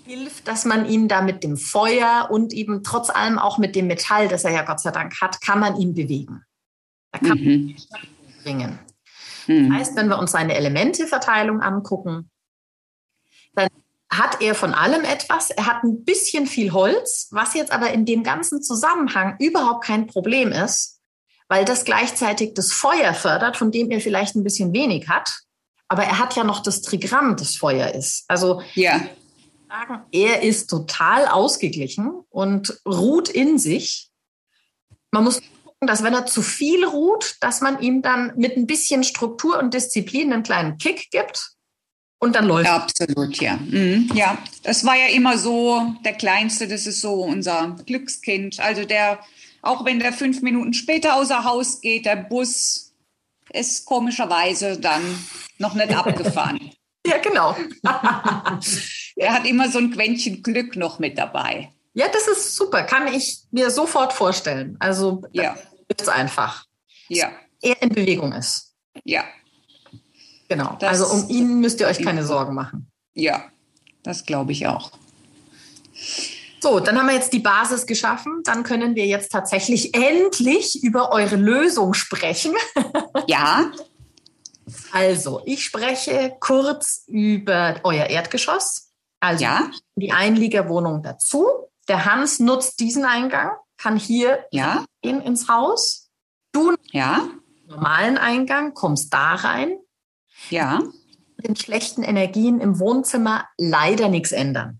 [0.06, 3.88] hilft, dass man ihn da mit dem Feuer und eben trotz allem auch mit dem
[3.88, 6.44] Metall, das er ja Gott sei Dank hat, kann man ihn bewegen.
[7.12, 7.46] Da kann mhm.
[7.46, 7.78] man ihn
[8.44, 8.80] bringen.
[9.48, 9.70] Mhm.
[9.70, 12.30] Das heißt, wenn wir uns seine Elementeverteilung angucken,
[13.56, 13.70] dann
[14.12, 15.50] hat er von allem etwas.
[15.50, 20.08] Er hat ein bisschen viel Holz, was jetzt aber in dem ganzen Zusammenhang überhaupt kein
[20.08, 21.02] Problem ist,
[21.48, 25.44] weil das gleichzeitig das Feuer fördert, von dem er vielleicht ein bisschen wenig hat.
[25.88, 28.26] Aber er hat ja noch das Trigramm, das Feuer ist.
[28.28, 29.02] Also ja
[29.74, 34.10] sagen, er ist total ausgeglichen und ruht in sich.
[35.12, 38.68] Man muss gucken, dass wenn er zu viel ruht, dass man ihm dann mit ein
[38.68, 41.52] bisschen Struktur und Disziplin einen kleinen Kick gibt
[42.20, 42.68] und dann läuft.
[42.68, 43.58] Ja, absolut, ja.
[43.58, 44.10] Mhm.
[44.14, 48.60] Ja, das war ja immer so, der Kleinste, das ist so unser Glückskind.
[48.60, 49.20] Also der,
[49.62, 52.93] auch wenn der fünf Minuten später außer Haus geht, der Bus
[53.54, 55.02] ist komischerweise dann
[55.58, 56.72] noch nicht abgefahren.
[57.06, 57.54] Ja, genau.
[59.18, 61.70] er hat immer so ein Quäntchen Glück noch mit dabei.
[61.94, 62.84] Ja, das ist super.
[62.84, 64.78] Kann ich mir sofort vorstellen.
[64.80, 65.58] Also, ja.
[65.98, 66.64] es einfach.
[67.10, 67.34] Ja.
[67.62, 68.74] Er in Bewegung ist.
[69.04, 69.26] Ja.
[70.48, 70.78] Genau.
[70.80, 72.90] Das also, um ihn müsst ihr euch keine Sorgen machen.
[73.16, 73.50] Ja,
[74.04, 74.92] das glaube ich auch.
[76.64, 78.40] So, dann haben wir jetzt die Basis geschaffen.
[78.46, 82.54] Dann können wir jetzt tatsächlich endlich über eure Lösung sprechen.
[83.28, 83.72] Ja.
[84.92, 88.92] Also, ich spreche kurz über euer Erdgeschoss.
[89.20, 89.72] Also ja.
[89.96, 91.48] die Einliegerwohnung dazu.
[91.90, 94.86] Der Hans nutzt diesen Eingang, kann hier ja.
[95.02, 96.10] gehen ins Haus.
[96.54, 97.28] Du ja.
[97.68, 99.78] normalen Eingang, kommst da rein.
[100.50, 100.82] Ja.
[101.38, 104.80] Den schlechten Energien im Wohnzimmer leider nichts ändern.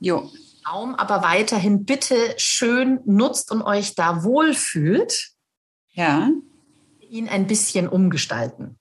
[0.00, 0.30] Jo.
[0.68, 5.30] Raum aber weiterhin bitte schön nutzt und euch da wohlfühlt.
[5.92, 6.30] Ja.
[7.00, 8.78] Ihn ein bisschen umgestalten.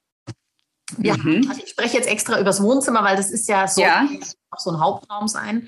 [0.99, 1.47] Ja, mhm.
[1.49, 4.07] also ich spreche jetzt extra übers Wohnzimmer, weil das ist ja so, ja.
[4.51, 5.67] auch so ein Hauptraum sein.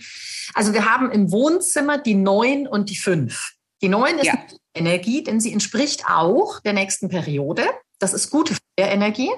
[0.53, 3.53] Also wir haben im Wohnzimmer die neun und die fünf.
[3.81, 4.37] Die neun ist ja.
[4.73, 7.67] Energie, denn sie entspricht auch der nächsten Periode.
[7.99, 9.31] Das ist gute Energie.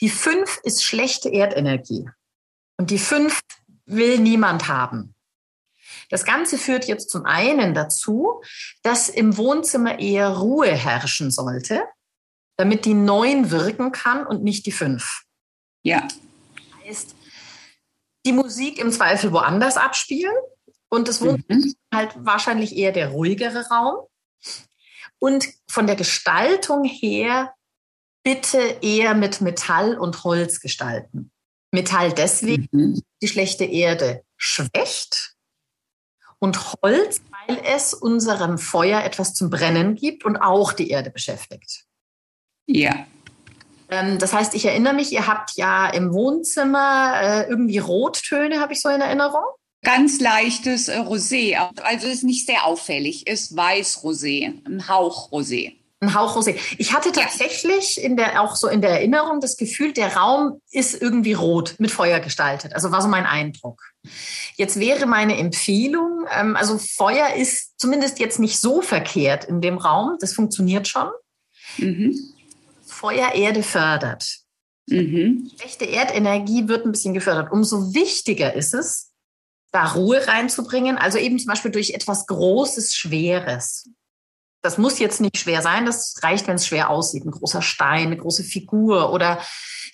[0.00, 2.08] Die fünf ist schlechte Erdenergie.
[2.76, 3.40] Und die fünf
[3.86, 5.14] will niemand haben.
[6.10, 8.42] Das Ganze führt jetzt zum einen dazu,
[8.82, 11.82] dass im Wohnzimmer eher Ruhe herrschen sollte
[12.60, 15.22] damit die neun wirken kann und nicht die fünf.
[15.82, 16.06] Ja.
[16.06, 17.14] Das heißt,
[18.26, 20.34] die Musik im Zweifel woanders abspielen
[20.90, 21.74] und es wird mhm.
[21.92, 24.06] halt wahrscheinlich eher der ruhigere Raum.
[25.18, 27.54] Und von der Gestaltung her
[28.22, 31.32] bitte eher mit Metall und Holz gestalten.
[31.72, 33.00] Metall deswegen, mhm.
[33.22, 35.34] die schlechte Erde schwächt
[36.40, 41.84] und Holz, weil es unserem Feuer etwas zum Brennen gibt und auch die Erde beschäftigt.
[42.66, 43.06] Ja.
[43.88, 48.72] Ähm, das heißt, ich erinnere mich, ihr habt ja im Wohnzimmer äh, irgendwie Rottöne, habe
[48.72, 49.44] ich so in Erinnerung.
[49.82, 51.54] Ganz leichtes äh, Rosé.
[51.82, 55.79] Also ist nicht sehr auffällig, ist Weiß-Rosé, ein Hauch Rosé.
[56.02, 56.56] Ein Hauch Rosé.
[56.78, 61.00] Ich hatte tatsächlich in der, auch so in der Erinnerung das Gefühl, der Raum ist
[61.00, 62.74] irgendwie rot mit Feuer gestaltet.
[62.74, 63.82] Also war so mein Eindruck.
[64.56, 69.76] Jetzt wäre meine Empfehlung, ähm, also Feuer ist zumindest jetzt nicht so verkehrt in dem
[69.76, 70.16] Raum.
[70.20, 71.10] Das funktioniert schon.
[71.76, 72.18] Mhm.
[72.86, 74.40] Feuer Erde fördert.
[74.86, 75.50] Mhm.
[75.58, 77.52] Schlechte Erdenergie wird ein bisschen gefördert.
[77.52, 79.10] Umso wichtiger ist es,
[79.70, 83.88] da Ruhe reinzubringen, also eben zum Beispiel durch etwas Großes, Schweres.
[84.62, 87.24] Das muss jetzt nicht schwer sein, das reicht, wenn es schwer aussieht.
[87.24, 89.40] Ein großer Stein, eine große Figur oder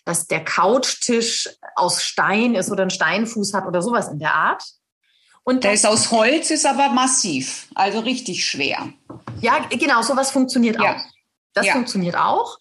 [0.04, 4.62] dass der Couchtisch aus Stein ist oder einen Steinfuß hat oder sowas in der Art.
[5.42, 8.92] Und der ist aus Holz, ist aber massiv, also richtig schwer.
[9.40, 10.96] Ja, genau, sowas funktioniert ja.
[10.96, 11.00] auch.
[11.54, 11.72] Das ja.
[11.72, 12.58] funktioniert auch.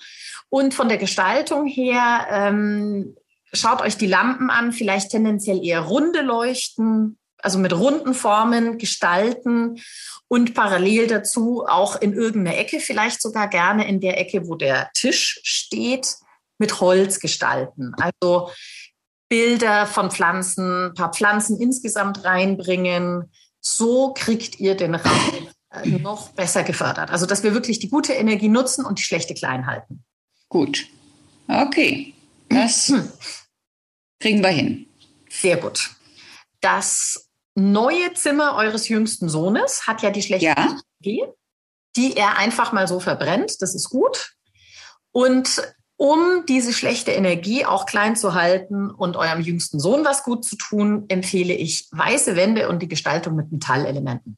[0.49, 3.15] Und von der Gestaltung her, ähm,
[3.53, 9.81] schaut euch die Lampen an, vielleicht tendenziell eher runde Leuchten, also mit runden Formen gestalten
[10.35, 14.91] und parallel dazu auch in irgendeiner Ecke, vielleicht sogar gerne in der Ecke, wo der
[14.93, 16.15] Tisch steht,
[16.57, 17.93] mit Holz gestalten.
[17.97, 18.51] Also
[19.29, 23.31] Bilder von Pflanzen, ein paar Pflanzen insgesamt reinbringen.
[23.61, 27.11] So kriegt ihr den Raum äh, noch besser gefördert.
[27.11, 30.03] Also, dass wir wirklich die gute Energie nutzen und die schlechte klein halten.
[30.49, 30.85] Gut.
[31.47, 32.13] Okay.
[32.49, 32.91] Das
[34.19, 34.87] kriegen wir hin.
[35.29, 35.91] Sehr gut.
[36.59, 37.24] Das
[37.55, 40.77] neue Zimmer eures jüngsten Sohnes hat ja die schlechte ja.
[41.03, 41.23] Energie,
[41.95, 43.61] die er einfach mal so verbrennt.
[43.61, 44.33] Das ist gut.
[45.11, 45.61] Und
[45.97, 50.57] um diese schlechte Energie auch klein zu halten und eurem jüngsten Sohn was gut zu
[50.57, 54.37] tun, empfehle ich weiße Wände und die Gestaltung mit Metallelementen.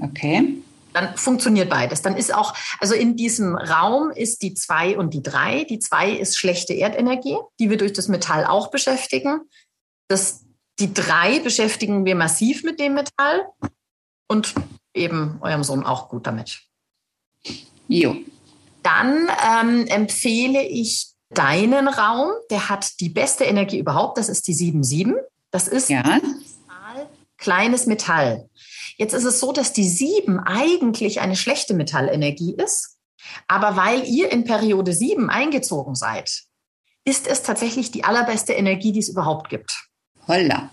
[0.00, 0.62] Okay.
[0.92, 2.02] Dann funktioniert beides.
[2.02, 5.64] Dann ist auch, also in diesem Raum ist die 2 und die 3.
[5.64, 9.42] Die 2 ist schlechte Erdenergie, die wir durch das Metall auch beschäftigen.
[10.08, 10.44] Das,
[10.80, 13.46] die 3 beschäftigen wir massiv mit dem Metall
[14.28, 14.54] und
[14.94, 16.62] eben eurem Sohn auch gut damit.
[17.88, 18.16] Jo.
[18.82, 22.30] Dann ähm, empfehle ich deinen Raum.
[22.50, 24.18] Der hat die beste Energie überhaupt.
[24.18, 25.14] Das ist die 7-7.
[25.50, 26.20] Das ist ja.
[27.36, 28.48] kleines Metall.
[28.96, 32.98] Jetzt ist es so, dass die 7 eigentlich eine schlechte Metallenergie ist.
[33.46, 36.44] Aber weil ihr in Periode 7 eingezogen seid,
[37.04, 39.87] ist es tatsächlich die allerbeste Energie, die es überhaupt gibt.
[40.28, 40.70] Holla.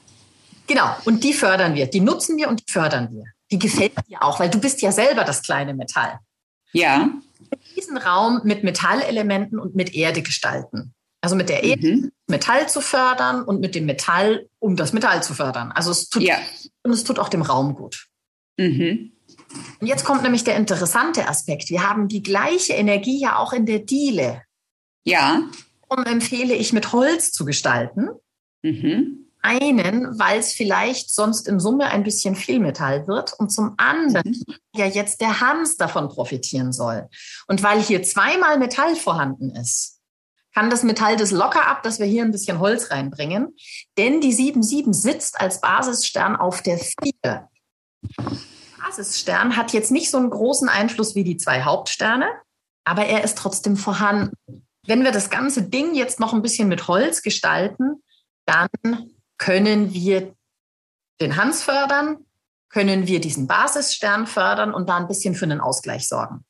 [0.67, 3.25] Genau, und die fördern wir, die nutzen wir und die fördern wir.
[3.51, 6.19] Die gefällt dir auch, weil du bist ja selber das kleine Metall.
[6.73, 7.09] Ja
[7.75, 10.93] diesen Raum mit Metallelementen und mit Erde gestalten.
[11.21, 12.11] Also mit der Erde mhm.
[12.27, 15.71] Metall zu fördern und mit dem Metall, um das Metall zu fördern.
[15.71, 16.37] Also es tut, ja.
[16.83, 18.07] und es tut auch dem Raum gut.
[18.57, 19.11] Mhm.
[19.79, 21.69] Und jetzt kommt nämlich der interessante Aspekt.
[21.69, 24.43] Wir haben die gleiche Energie ja auch in der Diele.
[25.03, 25.41] Ja.
[25.87, 28.09] Und empfehle ich mit Holz zu gestalten.
[28.61, 33.75] Mhm einen, weil es vielleicht sonst in Summe ein bisschen viel Metall wird und zum
[33.77, 34.55] anderen mhm.
[34.75, 37.07] ja jetzt der Hans davon profitieren soll.
[37.47, 39.99] Und weil hier zweimal Metall vorhanden ist,
[40.53, 43.55] kann das Metall das locker ab, dass wir hier ein bisschen Holz reinbringen.
[43.97, 47.49] Denn die 7-7 sitzt als Basisstern auf der 4.
[48.81, 52.27] Basisstern hat jetzt nicht so einen großen Einfluss wie die zwei Hauptsterne,
[52.83, 54.65] aber er ist trotzdem vorhanden.
[54.87, 58.01] Wenn wir das ganze Ding jetzt noch ein bisschen mit Holz gestalten,
[58.45, 60.35] dann können wir
[61.21, 62.25] den Hans fördern,
[62.69, 66.43] können wir diesen Basisstern fördern und da ein bisschen für einen Ausgleich sorgen.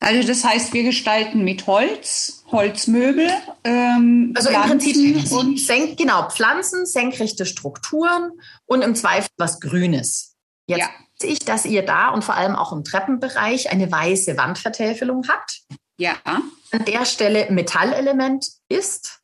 [0.00, 3.30] Also das heißt, wir gestalten mit Holz, Holzmöbel,
[3.62, 8.32] ähm, also Pflanzen im Prinzip und senk, genau Pflanzen, senkrechte Strukturen
[8.66, 10.34] und im Zweifel was Grünes.
[10.66, 10.88] Jetzt ja.
[10.88, 15.62] weiß ich, dass ihr da und vor allem auch im Treppenbereich eine weiße Wandvertäfelung habt.
[15.96, 16.16] Ja.
[16.24, 19.20] An der Stelle Metallelement ist.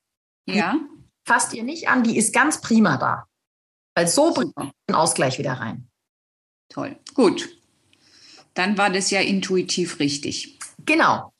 [0.46, 0.76] Ja
[1.24, 3.26] fasst ihr nicht an, die ist ganz prima da.
[3.94, 5.88] Weil so bringt man den Ausgleich wieder rein.
[6.68, 6.96] Toll.
[7.14, 7.48] Gut.
[8.54, 10.58] Dann war das ja intuitiv richtig.
[10.84, 11.32] Genau.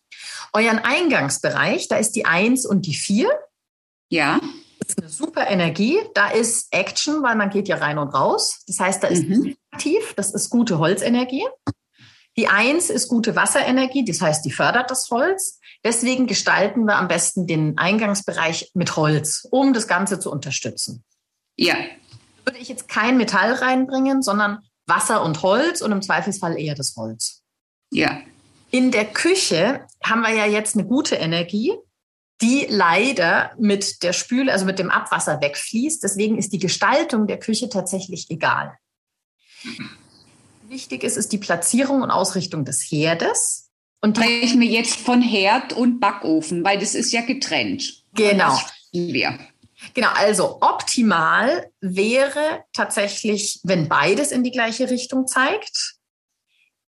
[0.52, 3.30] Euren Eingangsbereich, da ist die 1 und die 4.
[4.08, 4.40] Ja.
[4.80, 5.98] Das ist eine super Energie.
[6.14, 8.64] Da ist Action, weil man geht ja rein und raus.
[8.66, 9.56] Das heißt, da ist mhm.
[9.70, 11.46] aktiv, das ist gute Holzenergie.
[12.36, 15.59] Die 1 ist gute Wasserenergie, das heißt, die fördert das Holz.
[15.84, 21.04] Deswegen gestalten wir am besten den Eingangsbereich mit Holz, um das Ganze zu unterstützen.
[21.56, 21.74] Ja.
[22.44, 26.96] Würde ich jetzt kein Metall reinbringen, sondern Wasser und Holz und im Zweifelsfall eher das
[26.96, 27.42] Holz.
[27.90, 28.20] Ja.
[28.70, 31.72] In der Küche haben wir ja jetzt eine gute Energie,
[32.40, 36.02] die leider mit der Spüle, also mit dem Abwasser wegfließt.
[36.02, 38.76] Deswegen ist die Gestaltung der Küche tatsächlich egal.
[40.68, 43.69] Wichtig ist, ist die Platzierung und Ausrichtung des Herdes.
[44.00, 48.02] Und sprechen wir jetzt von Herd und Backofen, weil das ist ja getrennt.
[48.14, 48.58] Genau.
[48.92, 49.38] Wir.
[49.94, 55.96] Genau, also optimal wäre tatsächlich, wenn beides in die gleiche Richtung zeigt.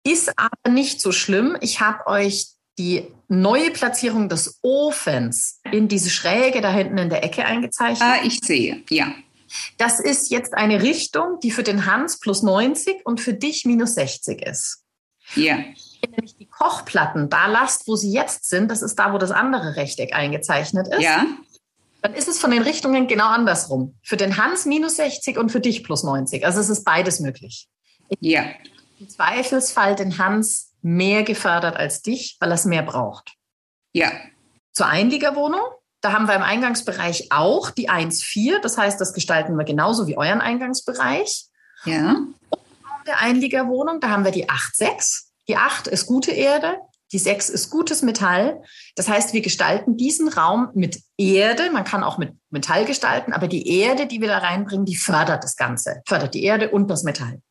[0.04, 1.58] Ist aber nicht so schlimm.
[1.62, 7.24] Ich habe euch die neue Platzierung des Ofens in diese Schräge da hinten in der
[7.24, 8.02] Ecke eingezeichnet.
[8.02, 9.14] Ah, ich sehe, ja.
[9.78, 13.96] Das ist jetzt eine Richtung, die für den Hans plus 90 und für dich minus
[13.96, 14.84] 60 ist.
[15.36, 15.58] Ja
[16.06, 19.32] ihr nämlich die Kochplatten da lasst, wo sie jetzt sind, das ist da, wo das
[19.32, 21.02] andere Rechteck eingezeichnet ist.
[21.02, 21.26] Ja.
[22.02, 23.96] Dann ist es von den Richtungen genau andersrum.
[24.04, 26.46] Für den Hans minus 60 und für dich plus 90.
[26.46, 27.68] Also es ist beides möglich.
[28.20, 28.46] Ja.
[29.00, 33.34] Im Zweifelsfall den Hans mehr gefördert als dich, weil er es mehr braucht.
[33.92, 34.12] Ja.
[34.72, 35.64] Zur Einliegerwohnung,
[36.02, 38.60] da haben wir im Eingangsbereich auch die 1,4.
[38.62, 41.46] Das heißt, das gestalten wir genauso wie euren Eingangsbereich.
[41.86, 42.18] Ja.
[42.50, 45.24] Und der Einliegerwohnung, da haben wir die 8,6.
[45.48, 46.78] Die acht ist gute Erde,
[47.12, 48.62] die sechs ist gutes Metall.
[48.96, 51.70] Das heißt, wir gestalten diesen Raum mit Erde.
[51.72, 55.44] Man kann auch mit Metall gestalten, aber die Erde, die wir da reinbringen, die fördert
[55.44, 57.42] das Ganze, fördert die Erde und das Metall.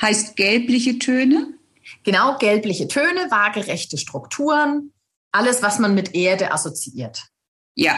[0.00, 1.54] Heißt gelbliche Töne?
[2.02, 4.92] Genau, gelbliche Töne, waagerechte Strukturen,
[5.32, 7.24] alles, was man mit Erde assoziiert.
[7.74, 7.96] Ja.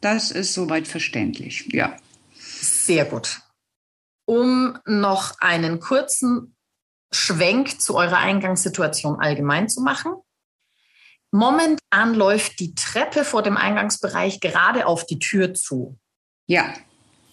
[0.00, 1.96] Das ist soweit verständlich, ja.
[2.34, 3.40] Sehr gut.
[4.24, 6.56] Um noch einen kurzen
[7.12, 10.14] Schwenk zu eurer Eingangssituation allgemein zu machen.
[11.32, 15.98] Momentan läuft die Treppe vor dem Eingangsbereich gerade auf die Tür zu.
[16.46, 16.72] Ja.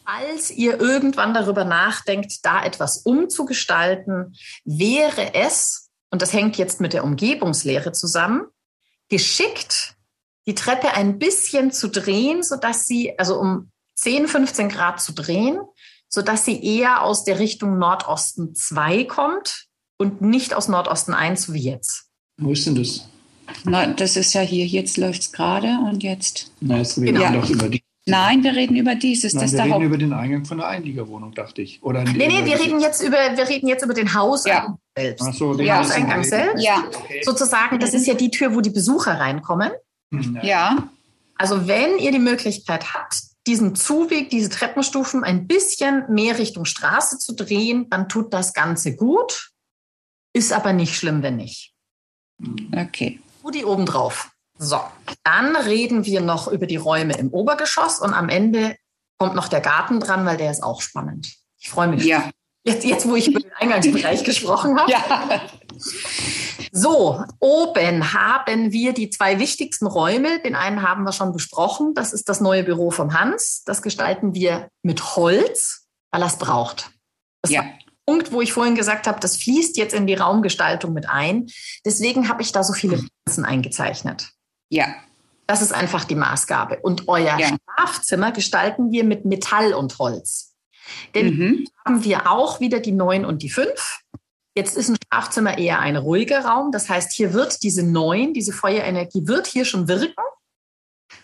[0.05, 6.93] Falls ihr irgendwann darüber nachdenkt, da etwas umzugestalten, wäre es, und das hängt jetzt mit
[6.93, 8.45] der Umgebungslehre zusammen,
[9.09, 9.95] geschickt,
[10.45, 15.59] die Treppe ein bisschen zu drehen, sodass sie, also um 10, 15 Grad zu drehen,
[16.07, 19.66] sodass sie eher aus der Richtung Nordosten 2 kommt
[19.97, 22.05] und nicht aus Nordosten 1 wie jetzt.
[22.39, 23.07] Wo ist denn das?
[23.63, 26.51] Na, das ist ja hier, jetzt läuft es gerade und jetzt.
[26.59, 27.33] Na, jetzt reden genau.
[27.33, 27.83] wir doch über die.
[28.05, 29.33] Nein, wir reden über dieses.
[29.33, 31.83] Nein, das wir reden über den Eingang von der Einliegerwohnung, dachte ich.
[31.83, 35.01] Oder nee, nee, wir reden, jetzt über, wir reden jetzt über den Hauseingang ja.
[35.01, 35.25] selbst.
[35.27, 35.79] Ach so, den ja.
[35.79, 36.63] Hauseingang selbst.
[36.63, 36.83] Ja.
[36.87, 37.21] Okay.
[37.23, 39.71] Sozusagen, das ist ja die Tür, wo die Besucher reinkommen.
[40.13, 40.89] Hm, ja.
[41.37, 47.17] Also wenn ihr die Möglichkeit habt, diesen Zuweg, diese Treppenstufen ein bisschen mehr Richtung Straße
[47.17, 49.51] zu drehen, dann tut das Ganze gut.
[50.37, 51.73] Ist aber nicht schlimm, wenn nicht.
[52.71, 53.19] Okay.
[53.43, 54.29] Rudi obendrauf.
[54.59, 54.79] So,
[55.23, 58.75] dann reden wir noch über die Räume im Obergeschoss und am Ende
[59.17, 61.33] kommt noch der Garten dran, weil der ist auch spannend.
[61.57, 62.05] Ich freue mich.
[62.05, 62.29] Ja.
[62.63, 64.91] Jetzt, jetzt, wo ich über den Eingangsbereich gesprochen habe.
[64.91, 65.41] Ja.
[66.71, 70.39] So, oben haben wir die zwei wichtigsten Räume.
[70.41, 71.95] Den einen haben wir schon besprochen.
[71.95, 73.63] Das ist das neue Büro vom Hans.
[73.65, 76.91] Das gestalten wir mit Holz, weil er es braucht.
[77.41, 77.63] Das ja.
[78.07, 81.47] Punkt, wo ich vorhin gesagt habe, das fließt jetzt in die Raumgestaltung mit ein.
[81.85, 84.29] Deswegen habe ich da so viele Pflanzen eingezeichnet.
[84.69, 84.87] Ja.
[85.45, 86.79] Das ist einfach die Maßgabe.
[86.81, 87.49] Und euer ja.
[87.75, 90.55] Schlafzimmer gestalten wir mit Metall und Holz.
[91.15, 91.67] Denn mhm.
[91.85, 93.99] haben wir auch wieder die 9 und die 5.
[94.55, 96.71] Jetzt ist ein Schlafzimmer eher ein ruhiger Raum.
[96.71, 100.23] Das heißt, hier wird diese 9, diese Feuerenergie, wird hier schon wirken.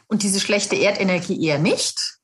[0.08, 2.20] Und diese schlechte Erdenergie eher nicht.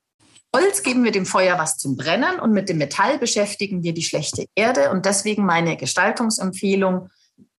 [0.56, 4.02] Holz geben wir dem Feuer was zum Brennen und mit dem Metall beschäftigen wir die
[4.02, 4.89] schlechte Erde.
[4.89, 7.10] Und deswegen meine Gestaltungsempfehlung,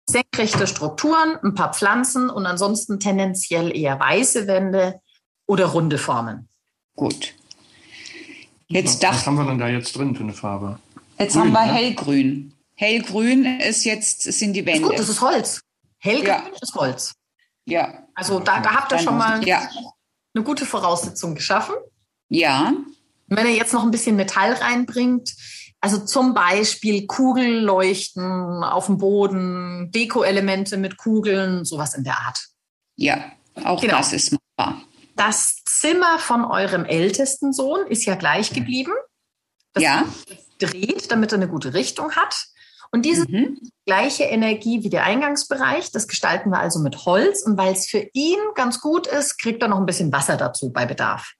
[0.08, 5.00] senkrechte Strukturen, ein paar Pflanzen und ansonsten tendenziell eher weiße Wände
[5.46, 6.48] oder runde Formen.
[6.96, 7.34] Gut.
[8.66, 10.78] Jetzt Was haben wir denn da jetzt drin für eine Farbe?
[11.18, 11.72] Jetzt Grün, haben wir ne?
[11.72, 12.54] hellgrün.
[12.74, 14.80] Hellgrün ist jetzt, sind die Wände.
[14.80, 15.60] Ist gut, das ist Holz.
[15.98, 16.42] Hellgrün ja.
[16.60, 17.14] ist Holz.
[17.66, 18.04] Ja.
[18.14, 19.68] Also da, da habt ihr schon mal ja.
[20.34, 21.74] eine gute Voraussetzung geschaffen.
[22.30, 22.72] Ja.
[23.26, 25.34] Wenn er jetzt noch ein bisschen Metall reinbringt,
[25.80, 32.48] also zum Beispiel Kugelleuchten auf dem Boden, Deko-Elemente mit Kugeln, sowas in der Art.
[32.96, 33.32] Ja,
[33.64, 33.98] auch genau.
[33.98, 34.82] das ist machbar.
[35.16, 38.92] Das Zimmer von eurem ältesten Sohn ist ja gleich geblieben.
[39.72, 40.04] Das ja.
[40.58, 42.46] dreht, damit er eine gute Richtung hat.
[42.92, 43.58] Und diese mhm.
[43.86, 47.42] gleiche Energie wie der Eingangsbereich, das gestalten wir also mit Holz.
[47.42, 50.72] Und weil es für ihn ganz gut ist, kriegt er noch ein bisschen Wasser dazu
[50.72, 51.34] bei Bedarf.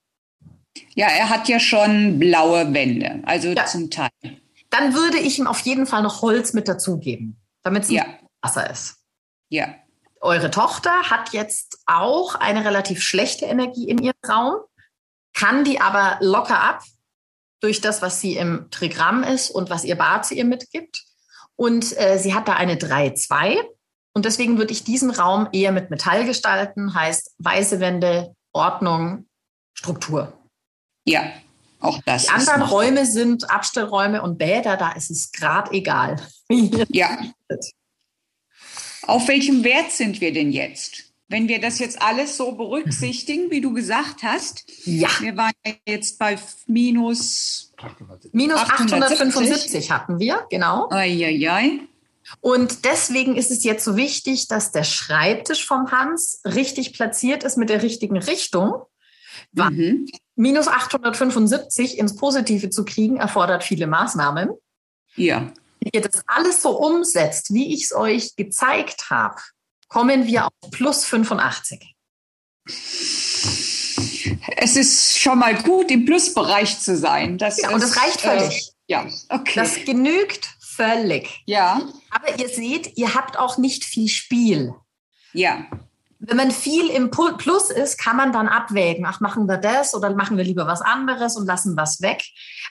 [0.95, 3.65] Ja, er hat ja schon blaue Wände, also ja.
[3.65, 4.09] zum Teil.
[4.69, 8.05] Dann würde ich ihm auf jeden Fall noch Holz mit dazugeben, damit es ja.
[8.41, 8.97] Wasser ist.
[9.49, 9.75] Ja.
[10.21, 14.55] Eure Tochter hat jetzt auch eine relativ schlechte Energie in ihrem Raum,
[15.33, 16.83] kann die aber locker ab
[17.59, 21.03] durch das, was sie im Trigramm ist und was ihr Bart sie ihr mitgibt.
[21.55, 23.57] Und äh, sie hat da eine 3-2.
[24.13, 29.27] Und deswegen würde ich diesen Raum eher mit Metall gestalten, heißt weiße Wände, Ordnung,
[29.73, 30.33] Struktur.
[31.05, 31.31] Ja,
[31.79, 32.25] auch das.
[32.25, 36.17] Die anderen Räume sind Abstellräume und Bäder, da ist es gerade egal.
[36.89, 37.17] ja.
[39.03, 41.11] Auf welchem Wert sind wir denn jetzt?
[41.27, 45.07] Wenn wir das jetzt alles so berücksichtigen, wie du gesagt hast, ja.
[45.21, 45.53] wir waren
[45.87, 46.37] jetzt bei
[46.67, 47.73] minus,
[48.33, 50.89] minus 875 hatten wir, genau.
[50.91, 51.79] Eieiei.
[52.41, 57.57] Und deswegen ist es jetzt so wichtig, dass der Schreibtisch vom Hans richtig platziert ist
[57.57, 58.83] mit der richtigen Richtung.
[59.53, 60.07] Mhm.
[60.41, 64.49] Minus 875 ins Positive zu kriegen, erfordert viele Maßnahmen.
[65.15, 65.51] Ja.
[65.79, 69.35] Wenn ihr das alles so umsetzt, wie ich es euch gezeigt habe,
[69.87, 71.95] kommen wir auf plus 85.
[74.57, 77.37] Es ist schon mal gut, im Plusbereich zu sein.
[77.37, 78.69] Das ja, und das reicht völlig.
[78.69, 79.53] Äh, ja, okay.
[79.53, 81.43] Das genügt völlig.
[81.45, 81.87] Ja.
[82.09, 84.73] Aber ihr seht, ihr habt auch nicht viel Spiel.
[85.33, 85.67] Ja
[86.23, 90.13] wenn man viel im Plus ist, kann man dann abwägen, ach, machen wir das oder
[90.15, 92.23] machen wir lieber was anderes und lassen was weg.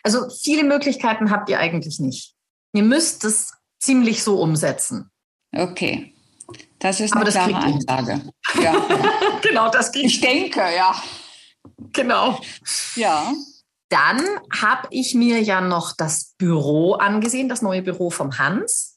[0.04, 2.34] Also viele Möglichkeiten habt ihr eigentlich nicht.
[2.72, 5.10] Ihr müsst es ziemlich so umsetzen.
[5.52, 6.14] Okay.
[6.78, 8.22] Das ist eine Aber klare Ansage.
[8.62, 8.74] Ja.
[9.42, 10.94] genau, das kriegt Ich denke, ja.
[11.92, 12.40] Genau.
[12.94, 13.32] Ja.
[13.88, 14.24] Dann
[14.56, 18.96] habe ich mir ja noch das Büro angesehen, das neue Büro vom Hans.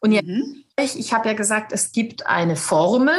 [0.00, 0.64] Und mhm.
[0.78, 3.18] jetzt, ich habe ja gesagt, es gibt eine Formel,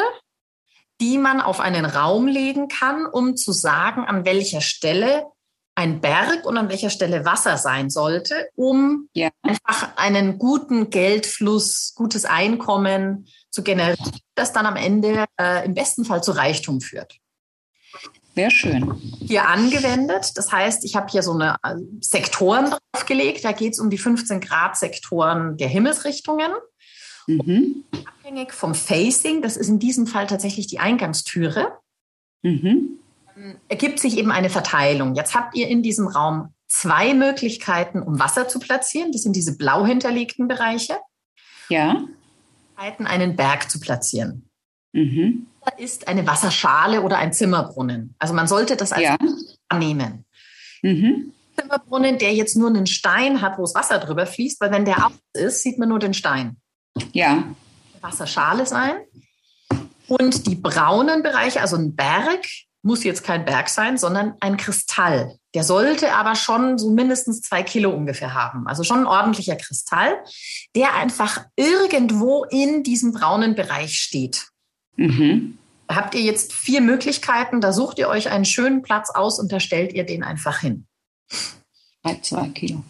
[1.02, 5.26] die man auf einen Raum legen kann, um zu sagen, an welcher Stelle
[5.76, 9.30] ein Berg und an welcher Stelle Wasser sein sollte, um ja.
[9.42, 16.06] einfach einen guten Geldfluss, gutes Einkommen zu generieren, das dann am Ende äh, im besten
[16.06, 17.18] Fall zu Reichtum führt.
[18.36, 18.94] Sehr schön.
[19.20, 20.34] Hier angewendet.
[20.36, 23.46] Das heißt, ich habe hier so eine äh, Sektoren draufgelegt.
[23.46, 26.52] Da geht es um die 15 Grad Sektoren der Himmelsrichtungen.
[27.28, 27.84] Mhm.
[28.06, 31.78] Abhängig vom Facing, das ist in diesem Fall tatsächlich die Eingangstüre,
[32.44, 33.00] mhm.
[33.68, 35.16] ergibt sich eben eine Verteilung.
[35.16, 39.12] Jetzt habt ihr in diesem Raum zwei Möglichkeiten, um Wasser zu platzieren.
[39.12, 40.98] Das sind diese blau hinterlegten Bereiche.
[41.70, 42.06] Ja.
[42.76, 44.50] Einen Berg zu platzieren.
[44.92, 45.48] Mhm
[45.78, 48.16] ist eine Wasserschale oder ein Zimmerbrunnen.
[48.20, 49.18] Also man sollte das als ja.
[49.70, 50.26] annehmen.
[50.82, 51.34] Mhm.
[51.60, 55.06] Zimmerbrunnen, der jetzt nur einen Stein hat, wo das Wasser drüber fließt, weil wenn der
[55.06, 56.58] aus ist, sieht man nur den Stein.
[57.14, 57.44] Ja.
[58.02, 58.98] Wasserschale sein.
[60.08, 62.46] Und die braunen Bereiche, also ein Berg,
[62.84, 65.40] muss jetzt kein Berg sein, sondern ein Kristall.
[65.56, 68.68] Der sollte aber schon so mindestens zwei Kilo ungefähr haben.
[68.68, 70.24] Also schon ein ordentlicher Kristall,
[70.76, 74.50] der einfach irgendwo in diesem braunen Bereich steht.
[74.98, 75.58] Mhm.
[75.88, 79.60] Habt ihr jetzt vier Möglichkeiten, da sucht ihr euch einen schönen Platz aus und da
[79.60, 80.86] stellt ihr den einfach hin.
[82.04, 82.84] Bei zwei Kilo.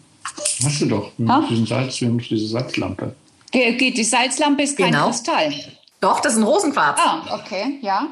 [0.62, 1.18] Hast du doch.
[1.18, 3.14] Mit diesen Salz, diese Salzlampe.
[3.56, 5.06] Geht, die Salzlampe ist kein genau.
[5.06, 5.54] Kristall.
[6.00, 7.00] Doch, das ist ein Rosenquarz.
[7.02, 8.08] Ah, okay, ja.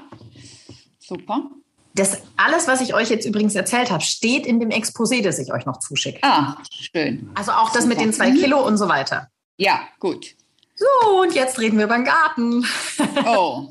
[0.99, 1.51] Super.
[1.95, 5.53] Das alles, was ich euch jetzt übrigens erzählt habe, steht in dem Exposé, das ich
[5.53, 6.19] euch noch zuschicke.
[6.23, 7.31] Ah, schön.
[7.35, 7.95] Also auch das Super.
[7.95, 9.29] mit den zwei Kilo und so weiter.
[9.59, 10.35] Ja, gut.
[10.75, 12.67] So, und jetzt reden wir über den Garten.
[13.27, 13.69] Oh,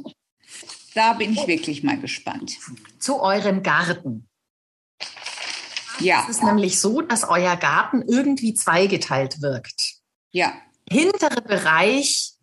[0.93, 2.57] da bin ich wirklich mal gespannt.
[2.99, 4.27] Zu eurem Garten.
[5.99, 6.23] Ja.
[6.23, 9.95] Es ist nämlich so, dass euer Garten irgendwie zweigeteilt wirkt.
[10.31, 10.53] Ja.
[10.89, 12.33] Hintere Bereich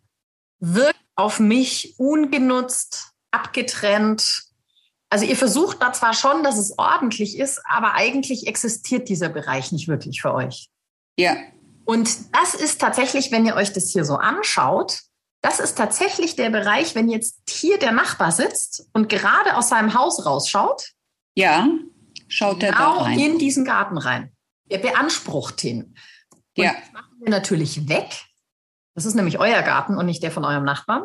[0.59, 4.43] wirkt auf mich ungenutzt, abgetrennt.
[5.09, 9.71] Also ihr versucht da zwar schon, dass es ordentlich ist, aber eigentlich existiert dieser Bereich
[9.71, 10.69] nicht wirklich für euch.
[11.17, 11.35] Ja.
[11.85, 15.01] Und das ist tatsächlich, wenn ihr euch das hier so anschaut,
[15.41, 19.95] das ist tatsächlich der Bereich, wenn jetzt hier der Nachbar sitzt und gerade aus seinem
[19.95, 20.91] Haus rausschaut.
[21.35, 21.67] Ja,
[22.27, 23.19] schaut er genau da rein.
[23.19, 24.31] in diesen Garten rein.
[24.69, 25.97] Er beansprucht ihn.
[26.55, 26.73] Und ja.
[26.73, 28.25] Das machen wir natürlich weg.
[28.95, 31.03] Das ist nämlich euer Garten und nicht der von eurem Nachbarn.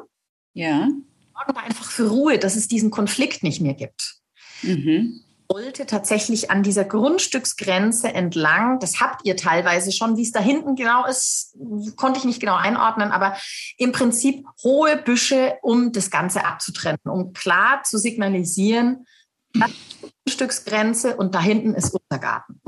[0.55, 0.89] Ja.
[1.34, 4.16] Sorgen einfach für Ruhe, dass es diesen Konflikt nicht mehr gibt.
[4.62, 10.41] Mhm wollte tatsächlich an dieser Grundstücksgrenze entlang, das habt ihr teilweise schon, wie es da
[10.41, 11.57] hinten genau ist,
[11.97, 13.37] konnte ich nicht genau einordnen, aber
[13.78, 19.07] im Prinzip hohe Büsche, um das Ganze abzutrennen, um klar zu signalisieren,
[19.55, 22.61] das ist die Grundstücksgrenze und da hinten ist unser Garten.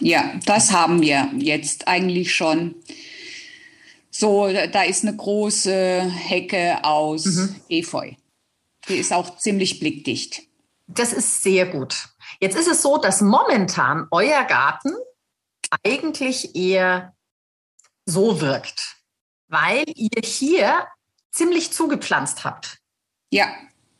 [0.00, 2.74] Ja, das haben wir jetzt eigentlich schon.
[4.20, 7.54] So, da ist eine große Hecke aus mhm.
[7.68, 8.14] Efeu.
[8.88, 10.42] Die ist auch ziemlich blickdicht.
[10.88, 12.08] Das ist sehr gut.
[12.40, 14.90] Jetzt ist es so, dass momentan euer Garten
[15.84, 17.14] eigentlich eher
[18.06, 18.96] so wirkt,
[19.46, 20.88] weil ihr hier
[21.30, 22.78] ziemlich zugepflanzt habt.
[23.30, 23.54] Ja.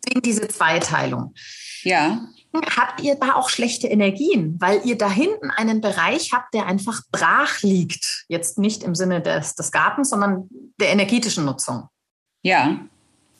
[0.04, 1.32] Wegen diese Zweiteilung.
[1.84, 2.26] Ja.
[2.54, 7.02] Habt ihr da auch schlechte Energien, weil ihr da hinten einen Bereich habt, der einfach
[7.12, 8.24] brach liegt.
[8.28, 10.48] Jetzt nicht im Sinne des, des Gartens, sondern
[10.80, 11.88] der energetischen Nutzung.
[12.42, 12.80] Ja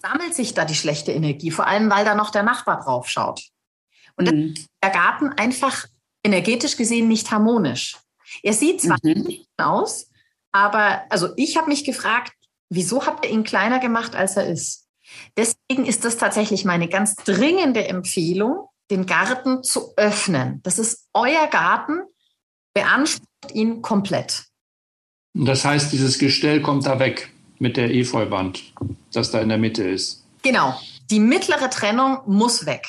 [0.00, 3.42] sammelt sich da die schlechte Energie, vor allem weil da noch der Nachbar drauf schaut.
[4.16, 4.54] Und mhm.
[4.82, 5.86] der Garten einfach
[6.24, 7.96] energetisch gesehen nicht harmonisch.
[8.42, 9.44] Er sieht zwar mhm.
[9.56, 10.10] aus,
[10.52, 12.32] aber also ich habe mich gefragt,
[12.68, 14.88] wieso habt ihr ihn kleiner gemacht, als er ist?
[15.36, 20.60] Deswegen ist das tatsächlich meine ganz dringende Empfehlung, den Garten zu öffnen.
[20.62, 22.00] Das ist euer Garten,
[22.74, 24.44] beansprucht ihn komplett.
[25.34, 28.72] Das heißt, dieses Gestell kommt da weg mit der Efeuwand,
[29.12, 30.24] das da in der Mitte ist.
[30.42, 30.78] Genau.
[31.10, 32.86] Die mittlere Trennung muss weg.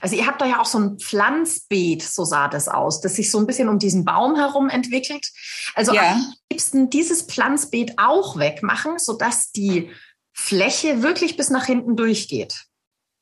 [0.00, 3.30] Also ihr habt da ja auch so ein Pflanzbeet, so sah das aus, das sich
[3.30, 5.28] so ein bisschen um diesen Baum herum entwickelt.
[5.74, 6.12] Also ja.
[6.12, 9.90] am liebsten dieses Pflanzbeet auch wegmachen, sodass die
[10.32, 12.64] Fläche wirklich bis nach hinten durchgeht.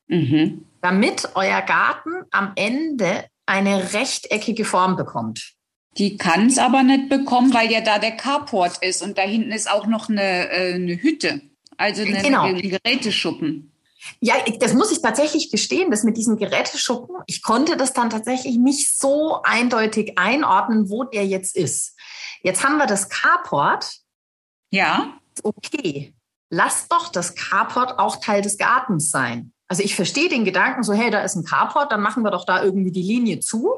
[0.06, 0.64] Mhm.
[0.82, 5.54] Damit euer Garten am Ende eine rechteckige Form bekommt.
[5.98, 9.50] Die kann es aber nicht bekommen, weil ja da der Carport ist und da hinten
[9.50, 11.42] ist auch noch eine, äh, eine Hütte,
[11.76, 12.44] also eine, genau.
[12.44, 13.72] ein Geräteschuppen.
[14.20, 18.56] Ja, das muss ich tatsächlich gestehen, das mit diesem Geräteschuppen, ich konnte das dann tatsächlich
[18.56, 21.96] nicht so eindeutig einordnen, wo der jetzt ist.
[22.42, 23.98] Jetzt haben wir das Carport.
[24.70, 25.18] Ja.
[25.42, 26.14] Okay,
[26.48, 29.52] lass doch das Carport auch Teil des Gartens sein.
[29.70, 32.44] Also ich verstehe den Gedanken so, hey, da ist ein Carport, dann machen wir doch
[32.44, 33.72] da irgendwie die Linie zu.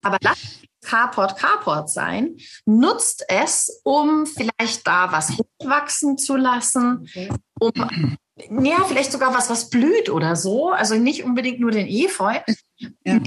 [0.00, 0.38] Aber lass
[0.82, 7.06] Carport Carport sein, nutzt es, um vielleicht da was hochwachsen zu lassen,
[7.60, 8.16] um
[8.62, 10.70] Ja, vielleicht sogar was, was blüht oder so.
[10.70, 12.38] Also nicht unbedingt nur den Efeu.
[13.04, 13.20] Ja.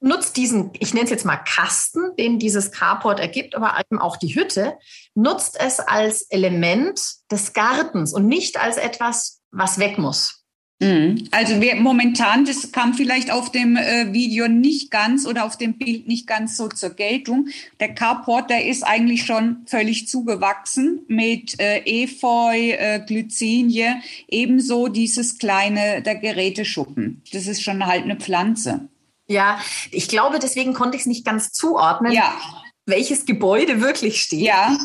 [0.00, 4.16] Nutzt diesen, ich nenne es jetzt mal Kasten, den dieses Carport ergibt, aber eben auch
[4.16, 4.78] die Hütte,
[5.14, 7.00] nutzt es als Element
[7.30, 10.37] des Gartens und nicht als etwas, was weg muss.
[10.80, 11.26] Mhm.
[11.32, 15.76] Also wir, momentan, das kam vielleicht auf dem äh, Video nicht ganz oder auf dem
[15.76, 17.48] Bild nicht ganz so zur Geltung.
[17.80, 25.38] Der Carport, der ist eigentlich schon völlig zugewachsen mit äh, Efeu, äh, Glycinie, ebenso dieses
[25.38, 27.22] kleine, der Geräteschuppen.
[27.32, 28.88] Das ist schon halt eine Pflanze.
[29.26, 29.60] Ja,
[29.90, 32.40] ich glaube, deswegen konnte ich es nicht ganz zuordnen, ja.
[32.86, 34.40] welches Gebäude wirklich steht.
[34.40, 34.78] Ja.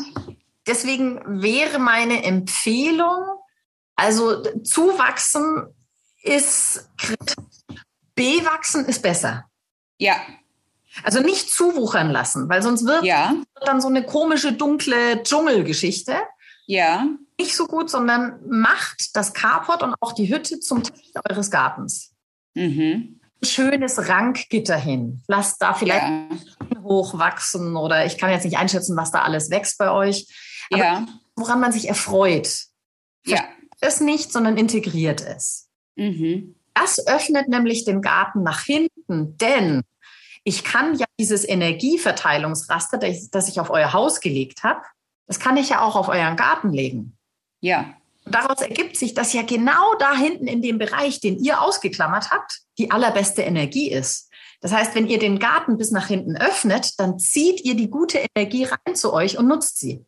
[0.66, 3.22] Deswegen wäre meine Empfehlung,
[3.94, 5.68] also zuwachsen
[6.24, 6.88] ist
[8.14, 9.44] bewachsen ist besser.
[9.98, 10.16] Ja.
[11.02, 13.34] Also nicht zuwuchern lassen, weil sonst wird ja.
[13.64, 16.16] dann so eine komische, dunkle Dschungelgeschichte.
[16.66, 17.06] Ja.
[17.38, 20.94] Nicht so gut, sondern macht das Carport und auch die Hütte zum Teil
[21.28, 22.12] eures Gartens.
[22.54, 23.20] Mhm.
[23.42, 25.22] Schönes Rankgitter hin.
[25.26, 26.28] Lasst da vielleicht ja.
[26.82, 30.28] hochwachsen oder ich kann jetzt nicht einschätzen, was da alles wächst bei euch.
[30.72, 31.06] Aber ja.
[31.34, 32.66] woran man sich erfreut.
[33.26, 33.44] Ja.
[33.80, 35.63] Es nicht, sondern integriert es.
[35.96, 36.54] Mhm.
[36.74, 39.82] Das öffnet nämlich den Garten nach hinten, denn
[40.42, 44.82] ich kann ja dieses Energieverteilungsraster, das ich auf euer Haus gelegt habe,
[45.26, 47.16] das kann ich ja auch auf euren Garten legen.
[47.60, 47.94] Ja.
[48.24, 52.30] Und daraus ergibt sich, dass ja genau da hinten in dem Bereich, den ihr ausgeklammert
[52.30, 54.30] habt, die allerbeste Energie ist.
[54.60, 58.24] Das heißt, wenn ihr den Garten bis nach hinten öffnet, dann zieht ihr die gute
[58.34, 60.04] Energie rein zu euch und nutzt sie.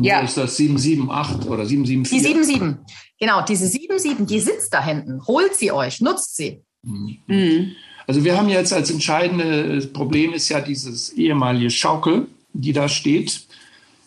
[0.00, 0.20] Ja.
[0.20, 2.18] Wo ist das 778 oder 774?
[2.18, 2.96] Die 77.
[3.18, 5.26] Genau, diese 77, die sitzt da hinten.
[5.26, 6.62] Holt sie euch, nutzt sie.
[6.82, 7.72] Mhm.
[8.06, 13.42] Also wir haben jetzt als entscheidendes Problem ist ja dieses ehemalige Schaukel, die da steht,